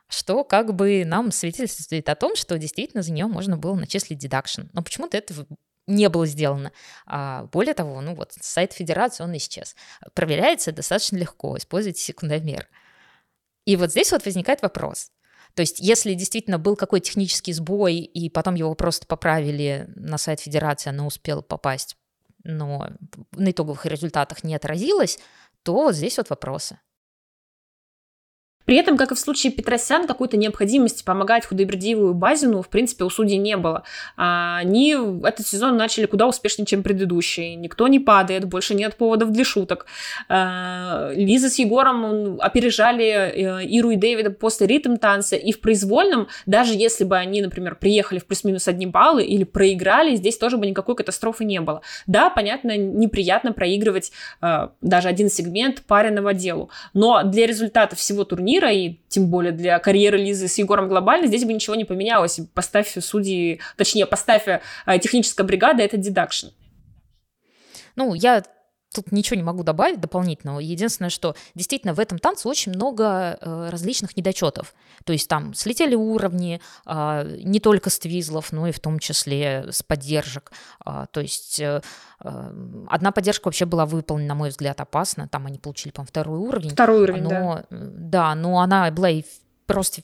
[0.08, 4.62] что как бы нам свидетельствует о том, что действительно за нее можно было начислить дедакшн.
[4.72, 5.46] Но почему-то этого
[5.86, 6.72] не было сделано.
[7.06, 9.76] А более того, ну вот сайт Федерации, он исчез.
[10.14, 12.68] Проверяется достаточно легко, используйте секундомер.
[13.64, 15.10] И вот здесь вот возникает вопрос.
[15.54, 20.40] То есть, если действительно был какой-то технический сбой, и потом его просто поправили на сайт
[20.40, 21.96] Федерации, она успела попасть,
[22.44, 22.90] но
[23.32, 25.18] на итоговых результатах не отразилось,
[25.62, 26.78] то вот здесь вот вопросы.
[28.66, 33.04] При этом, как и в случае Петросян, какой-то необходимости помогать Худайбердиеву и Базину, в принципе,
[33.04, 33.84] у судей не было.
[34.16, 37.54] А, они этот сезон начали куда успешнее, чем предыдущий.
[37.54, 39.86] Никто не падает, больше нет поводов для шуток.
[40.28, 46.26] А, Лиза с Егором опережали э, Иру и Дэвида после ритм танца, и в произвольном,
[46.46, 50.66] даже если бы они, например, приехали в плюс-минус одни баллы или проиграли, здесь тоже бы
[50.66, 51.82] никакой катастрофы не было.
[52.08, 54.10] Да, понятно, неприятно проигрывать
[54.42, 59.52] э, даже один сегмент паренного делу, но для результата всего турнира мира, и тем более
[59.52, 62.40] для карьеры Лизы с Егором глобально, здесь бы ничего не поменялось.
[62.54, 64.60] Поставь судьи, точнее, поставь э,
[64.98, 66.48] техническая бригада, это дедакшн.
[67.96, 68.42] Ну, я
[68.96, 70.60] тут ничего не могу добавить дополнительного.
[70.60, 74.74] Единственное, что действительно в этом танце очень много э, различных недочетов.
[75.04, 79.66] То есть там слетели уровни э, не только с твизлов, но и в том числе
[79.70, 80.52] с поддержек.
[80.84, 81.80] Э, то есть э,
[82.24, 82.52] э
[82.88, 85.28] одна поддержка вообще была выполнена, на мой взгляд, опасно.
[85.28, 86.70] Там они получили, по-моему, второй уровень.
[86.70, 87.66] Второй уровень, но, да.
[87.70, 89.24] Да, но она была и
[89.66, 90.02] просто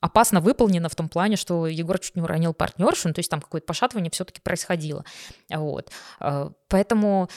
[0.00, 3.40] опасно выполнено в том плане, что Егор чуть не уронил партнершу, ну, то есть там
[3.40, 5.04] какое-то пошатывание все-таки происходило.
[5.50, 5.90] Вот.
[6.20, 7.28] Э, поэтому,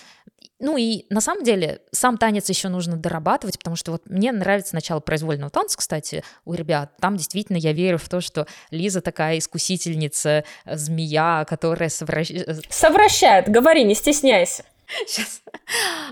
[0.63, 4.73] ну и на самом деле сам танец еще нужно дорабатывать, потому что вот мне нравится
[4.73, 6.91] начало произвольного танца, кстати, у ребят.
[7.01, 12.65] Там действительно я верю в то, что Лиза такая искусительница, змея, которая совращает...
[12.69, 14.63] Совращает, говори, не стесняйся.
[15.07, 15.41] Сейчас.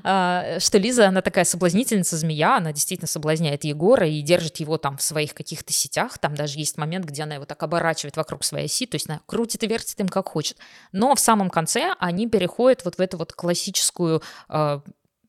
[0.03, 4.97] А, что Лиза, она такая соблазнительница змея, она действительно соблазняет Егора и держит его там
[4.97, 6.17] в своих каких-то сетях.
[6.17, 9.21] Там даже есть момент, где она его так оборачивает вокруг своей оси, то есть она
[9.25, 10.57] крутит и вертит им как хочет.
[10.91, 14.81] Но в самом конце они переходят вот в эту вот классическую а,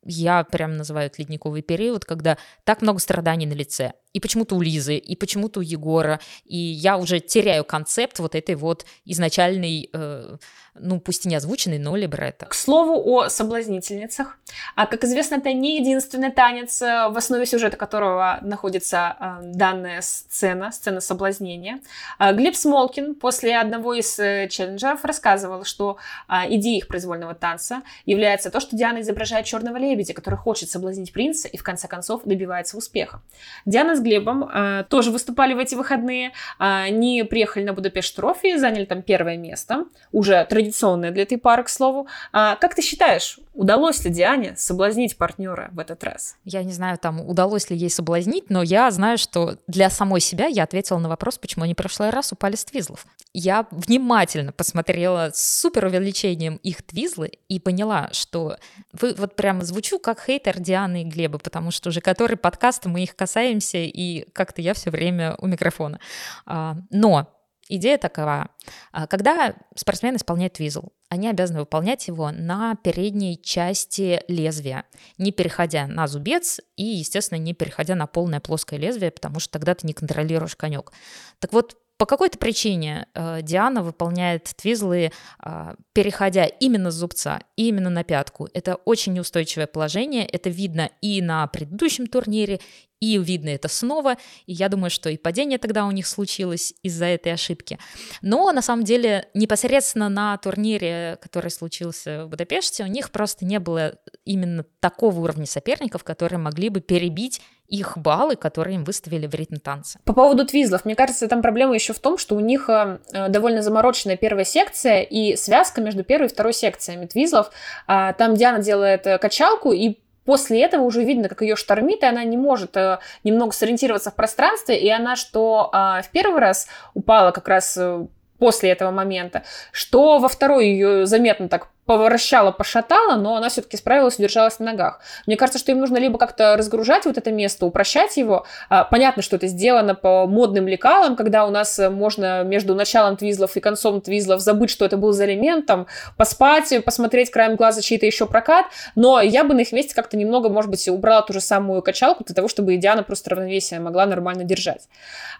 [0.04, 3.92] я прям называю это ледниковый период, когда так много страданий на лице.
[4.12, 6.20] И почему-то у Лизы, и почему-то у Егора.
[6.44, 10.36] И я уже теряю концепт вот этой вот изначальной, э,
[10.74, 12.46] ну, пусть и не озвученной, но либретто.
[12.46, 14.38] К слову о соблазнительницах.
[14.74, 20.00] А, как известно, это не единственный танец, э, в основе сюжета которого находится э, данная
[20.00, 21.80] сцена, сцена соблазнения.
[22.18, 27.82] А, Глеб Смолкин после одного из э, челленджеров рассказывал, что а, идеей их произвольного танца
[28.06, 32.22] является то, что Диана изображает черного лебедя, который хочет соблазнить принца и в конце концов
[32.24, 33.20] добивается успеха.
[33.66, 36.32] Диана с Глебом э, тоже выступали в эти выходные.
[36.56, 41.68] Они приехали на Будапешт Трофи, заняли там первое место, уже традиционное для этой пары, к
[41.68, 42.06] слову.
[42.32, 46.36] А, как ты считаешь, удалось ли Диане соблазнить партнера в этот раз?
[46.44, 50.46] Я не знаю, там удалось ли ей соблазнить, но я знаю, что для самой себя
[50.46, 53.06] я ответила на вопрос, почему они в прошлый раз упали с твизлов.
[53.34, 58.56] Я внимательно посмотрела с супер увеличением их твизлы и поняла, что
[58.92, 63.02] вы вот прямо звучу как хейтер Дианы и Глеба, потому что уже который подкаст мы
[63.02, 65.98] их касаемся, и как-то я все время у микрофона.
[66.46, 67.28] А, но
[67.76, 68.50] идея такова.
[68.92, 74.84] А, когда спортсмен исполняет твизл, они обязаны выполнять его на передней части лезвия,
[75.18, 79.74] не переходя на зубец и, естественно, не переходя на полное плоское лезвие, потому что тогда
[79.74, 80.92] ты не контролируешь конек.
[81.38, 85.12] Так вот, по какой-то причине э, Диана выполняет твизлы,
[85.44, 88.48] э, переходя именно с зубца, именно на пятку.
[88.54, 92.58] Это очень неустойчивое положение, это видно и на предыдущем турнире,
[93.02, 97.06] и видно это снова, и я думаю, что и падение тогда у них случилось из-за
[97.06, 97.78] этой ошибки.
[98.22, 103.58] Но на самом деле непосредственно на турнире, который случился в Будапеште, у них просто не
[103.58, 109.34] было именно такого уровня соперников, которые могли бы перебить их баллы, которые им выставили в
[109.34, 109.98] ритм танце.
[110.04, 112.98] По поводу твизлов, мне кажется, там проблема еще в том, что у них э,
[113.30, 117.50] довольно замороченная первая секция и связка между первой и второй секциями твизлов.
[117.86, 122.06] А, там Диана делает э, качалку, и После этого уже видно, как ее штормит, и
[122.06, 126.68] она не может э, немного сориентироваться в пространстве, и она, что э, в первый раз
[126.94, 128.06] упала как раз э,
[128.38, 129.42] после этого момента,
[129.72, 135.00] что во второй ее заметно так повращала, пошатала, но она все-таки справилась, удержалась на ногах.
[135.26, 138.46] Мне кажется, что им нужно либо как-то разгружать вот это место, упрощать его.
[138.70, 143.16] А, понятно, что это сделано по модным лекалам, когда у нас э, можно между началом
[143.16, 145.86] твизлов и концом твизлов забыть, что это был за элемент, там,
[146.16, 150.48] поспать, посмотреть краем глаза чей-то еще прокат, но я бы на их месте как-то немного,
[150.48, 154.44] может быть, убрала ту же самую качалку для того, чтобы Диана просто равновесие могла нормально
[154.44, 154.88] держать.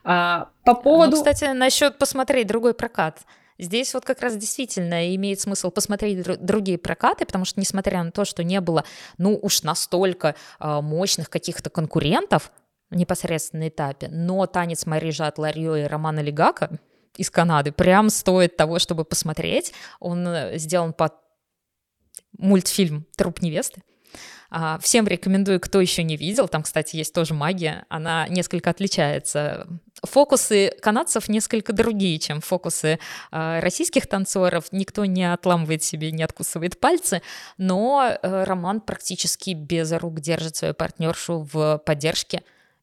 [0.05, 1.13] А, по поводу...
[1.13, 3.19] Ну, кстати, насчет посмотреть другой прокат.
[3.63, 8.25] Здесь вот как раз действительно имеет смысл посмотреть другие прокаты, потому что несмотря на то,
[8.25, 8.85] что не было,
[9.19, 12.51] ну уж настолько э, мощных каких-то конкурентов
[12.91, 16.81] непосредственно этапе, но танец Марижа от Ларьё и Романа Легака
[17.17, 19.73] из Канады прям стоит того, чтобы посмотреть.
[20.01, 21.15] Он э, сделан под
[22.37, 23.83] мультфильм «Труп невесты».
[24.55, 26.49] А, всем рекомендую, кто еще не видел.
[26.49, 27.87] Там, кстати, есть тоже магия.
[27.89, 29.67] Она несколько отличается.
[30.03, 32.99] Фокусы канадцев несколько другие, чем фокусы
[33.31, 34.67] а, российских танцоров.
[34.73, 37.23] Никто не отламывает себе, не откусывает пальцы,
[37.57, 42.43] но э, Роман практически без рук держит свою партнершу в поддержке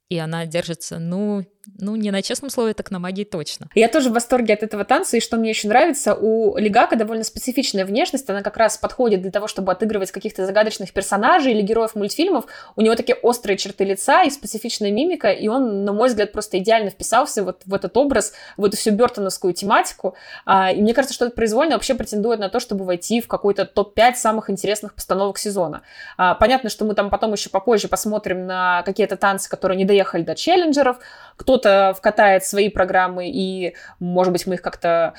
[0.09, 1.45] и она держится, ну,
[1.77, 3.69] ну, не на честном слове, так на магии точно.
[3.75, 7.23] Я тоже в восторге от этого танца, и что мне еще нравится, у Легака довольно
[7.23, 11.95] специфичная внешность, она как раз подходит для того, чтобы отыгрывать каких-то загадочных персонажей или героев
[11.95, 12.45] мультфильмов.
[12.75, 16.57] У него такие острые черты лица и специфичная мимика, и он, на мой взгляд, просто
[16.59, 20.15] идеально вписался вот в этот образ, в эту всю бертоновскую тематику.
[20.45, 23.65] А, и мне кажется, что это произвольно вообще претендует на то, чтобы войти в какой-то
[23.65, 25.81] топ-5 самых интересных постановок сезона.
[26.17, 30.23] А, понятно, что мы там потом еще попозже посмотрим на какие-то танцы, которые не доехали
[30.23, 30.99] до челленджеров,
[31.39, 35.13] кто-то вкатает свои программы, и, может быть, мы их как-то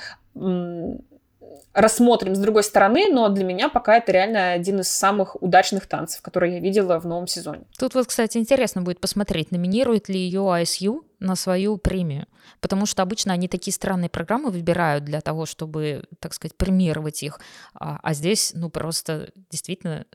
[1.73, 6.21] рассмотрим с другой стороны, но для меня пока это реально один из самых удачных танцев,
[6.21, 7.63] которые я видела в новом сезоне.
[7.79, 12.27] Тут вот, кстати, интересно будет посмотреть, номинирует ли ее ISU на свою премию,
[12.59, 17.39] потому что обычно они такие странные программы выбирают для того, чтобы, так сказать, премировать их,
[17.73, 20.05] а, а здесь, ну, просто действительно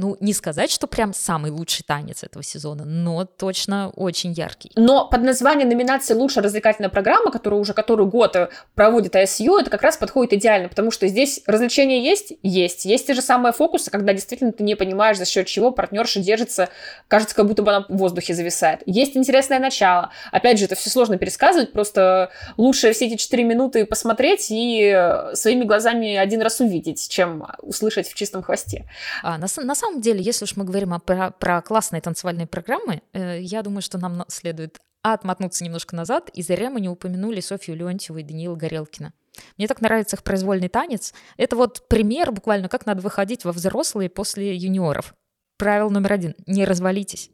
[0.00, 4.72] ну, не сказать, что прям самый лучший танец этого сезона, но точно очень яркий.
[4.74, 9.68] Но под названием номинации «Лучшая развлекательная программа», которую уже который год э, проводит ISU, это
[9.68, 12.32] как раз подходит идеально, потому что здесь развлечения есть?
[12.42, 12.86] Есть.
[12.86, 16.70] Есть те же самые фокусы, когда действительно ты не понимаешь, за счет чего партнерша держится,
[17.08, 18.80] кажется, как будто бы она в воздухе зависает.
[18.86, 20.10] Есть интересное начало.
[20.32, 25.34] Опять же, это все сложно пересказывать, просто лучше все эти 4 минуты посмотреть и э,
[25.34, 28.86] своими глазами один раз увидеть, чем услышать в чистом хвосте.
[29.22, 33.02] А, на, на самом деле, если уж мы говорим о, про, про классные танцевальные программы,
[33.12, 37.74] э, я думаю, что нам следует отмотнуться немножко назад, и зря мы не упомянули Софью
[37.74, 39.12] Леонтьеву и Даниила Горелкина.
[39.56, 41.14] Мне так нравится их произвольный танец.
[41.36, 45.14] Это вот пример буквально, как надо выходить во взрослые после юниоров.
[45.56, 47.30] Правило номер один– не развалитесь.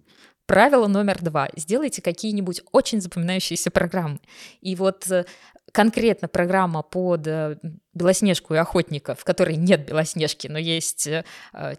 [0.47, 4.21] Правило номер два– сделайте какие-нибудь очень запоминающиеся программы.
[4.61, 5.25] И вот э,
[5.77, 7.59] конкретно программа под э,
[7.93, 11.23] Белоснежку и охотника, в которой нет Белоснежки, но есть э,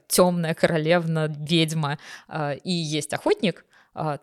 [0.08, 3.66] темная королевна, ведьма э, и есть охотник,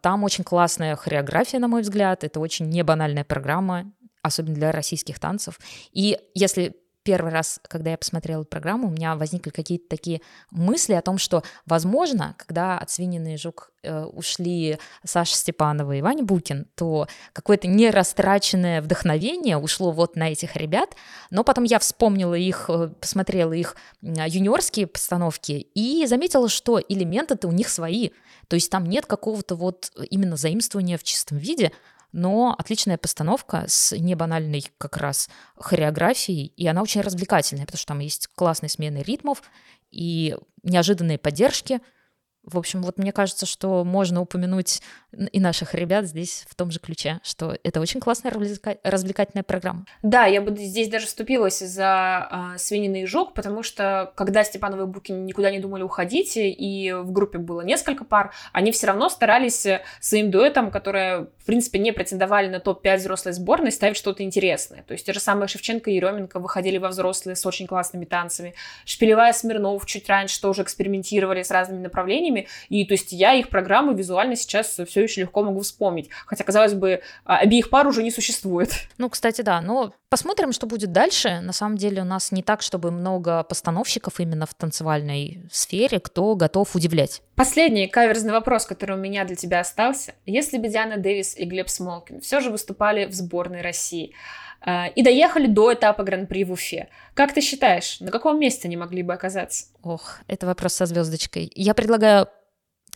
[0.03, 5.59] там очень классная хореография, на мой взгляд, это очень небанальная программа, особенно для российских танцев.
[5.91, 11.03] И если первый раз, когда я посмотрела программу, у меня возникли какие-то такие мысли о
[11.03, 17.07] том, что, возможно, когда от «Свинины жук» э, ушли Саша Степанова и Ваня Букин, то
[17.33, 20.97] какое-то нерастраченное вдохновение ушло вот на этих ребят,
[21.31, 27.53] но потом я вспомнила их, э, посмотрела их юниорские постановки и заметила, что элементы-то у
[27.53, 28.11] них свои,
[28.49, 31.71] то есть там нет какого-то вот именно заимствования в чистом виде,
[32.15, 37.99] но отличная постановка с небанальной как раз хореографией, и она очень развлекательная, потому что там
[37.99, 39.43] есть классные смены ритмов
[39.91, 41.81] и неожиданные поддержки–
[42.47, 44.83] в общем, вот мне кажется, что можно упомянуть
[45.33, 49.87] и наших ребят здесь в том же ключе, что это очень классная развлекательная программа.
[50.03, 54.83] Да, я бы здесь даже вступилась за а, свинины и жук, потому что когда Степанова
[54.83, 59.09] и Букин никуда не думали уходить, и в группе было несколько пар, они все равно
[59.09, 59.67] старались
[60.01, 64.83] своим дуэтом, которые, в принципе, не претендовали на топ-5 взрослой сборной, ставить что-то интересное.
[64.83, 68.55] То есть те же самые Шевченко и Еременко выходили во взрослые с очень классными танцами.
[68.85, 73.49] Шпилевая Смирнов чуть раньше тоже экспериментировали с разными направлениями, выступлениями, и то есть я их
[73.49, 76.11] программы визуально сейчас все еще легко могу вспомнить.
[76.27, 78.73] Хотя, казалось бы, а, обеих пар уже не существует.
[78.97, 81.41] Ну, кстати, да, но посмотрим, что будет дальше.
[81.41, 86.35] На самом деле у нас не так, чтобы много постановщиков именно в танцевальной сфере, кто
[86.37, 87.21] готов удивлять.
[87.35, 90.15] Последний каверзный вопрос, который у меня для тебя остался.
[90.27, 94.15] Если бы Диана Дэвис и Глеб Смолкин все же выступали в сборной России,
[94.67, 96.89] и доехали до этапа Гран-при в Уфе.
[97.15, 99.67] Как ты считаешь, на каком месте они могли бы оказаться?
[99.83, 101.53] Ох, это вопрос со звездочкой.
[101.55, 102.29] Я предлагаю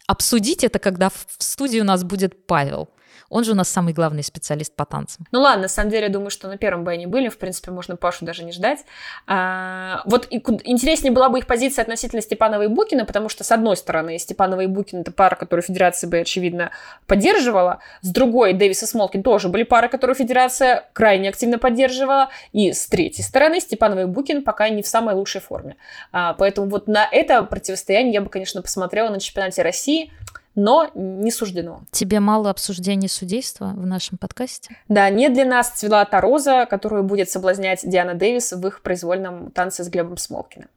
[0.06, 2.88] обсудить это, когда в студии у нас будет Павел.
[3.28, 5.26] Он же у нас самый главный специалист по танцам.
[5.32, 7.28] Ну ладно, на самом деле, я думаю, что на первом бы они были.
[7.28, 8.84] В принципе, можно Пашу даже не ждать.
[9.26, 13.76] А, вот интереснее была бы их позиция относительно Степанова и Букина, потому что, с одной
[13.76, 16.70] стороны, Степанова и Букин— это пара, которую Федерация бы, очевидно,
[17.06, 17.80] поддерживала.
[18.02, 22.30] С другой, Дэвис и Смолкин тоже были пары, которую Федерация крайне активно поддерживала.
[22.52, 25.76] И с третьей стороны, Степанова и Букин пока не в самой лучшей форме.
[26.12, 30.12] А, поэтому вот на это противостояние я бы, конечно, посмотрела на чемпионате России
[30.58, 31.82] но не суждено.
[31.92, 34.76] Тебе мало обсуждений судейства в нашем подкасте?
[34.88, 39.52] Да, не для нас цвела та роза, которую будет соблазнять Диана Дэвис в их произвольном
[39.52, 40.68] танце с Глебом Смолкиным.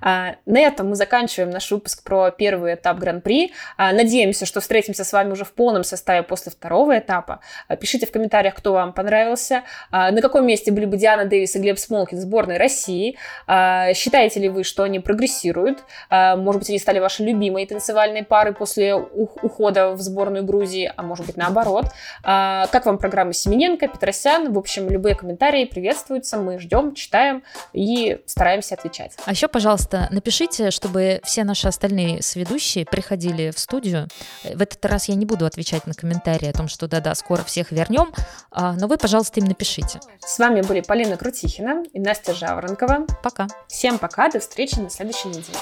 [0.00, 3.52] А, на этом мы заканчиваем наш выпуск про первый этап Гран-при.
[3.76, 7.40] А, надеемся, что встретимся с вами уже в полном составе после второго этапа.
[7.68, 11.58] А, пишите в комментариях, кто вам понравился, на каком месте были бы Диана Дэвис и
[11.58, 13.16] Глеб Смолкин сборной России.
[13.46, 15.84] Считаете ли вы, что они прогрессируют?
[16.10, 21.26] Может быть, они стали вашей любимой танцевальной парой после ухода в сборную Грузии, а может
[21.26, 21.86] быть, наоборот.
[22.22, 24.52] Как вам программа Семененко, Петросян?
[24.52, 27.42] В общем, любые комментарии приветствуются, мы ждем, читаем
[27.72, 29.16] и стараемся отвечать.
[29.24, 34.08] А еще еще, пожалуйста, напишите, чтобы все наши остальные сведущие приходили в студию.
[34.42, 37.70] В этот раз я не буду отвечать на комментарии о том, что да-да, скоро всех
[37.70, 38.12] вернем,
[38.50, 40.00] а, но вы, пожалуйста, им напишите.
[40.20, 43.06] С вами были Полина Крутихина и Настя Жаворонкова.
[43.22, 43.46] Пока.
[43.68, 45.58] Всем пока, до встречи на следующей неделе.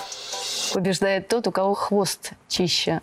[0.72, 3.02] Побеждает тот, у кого хвост чище.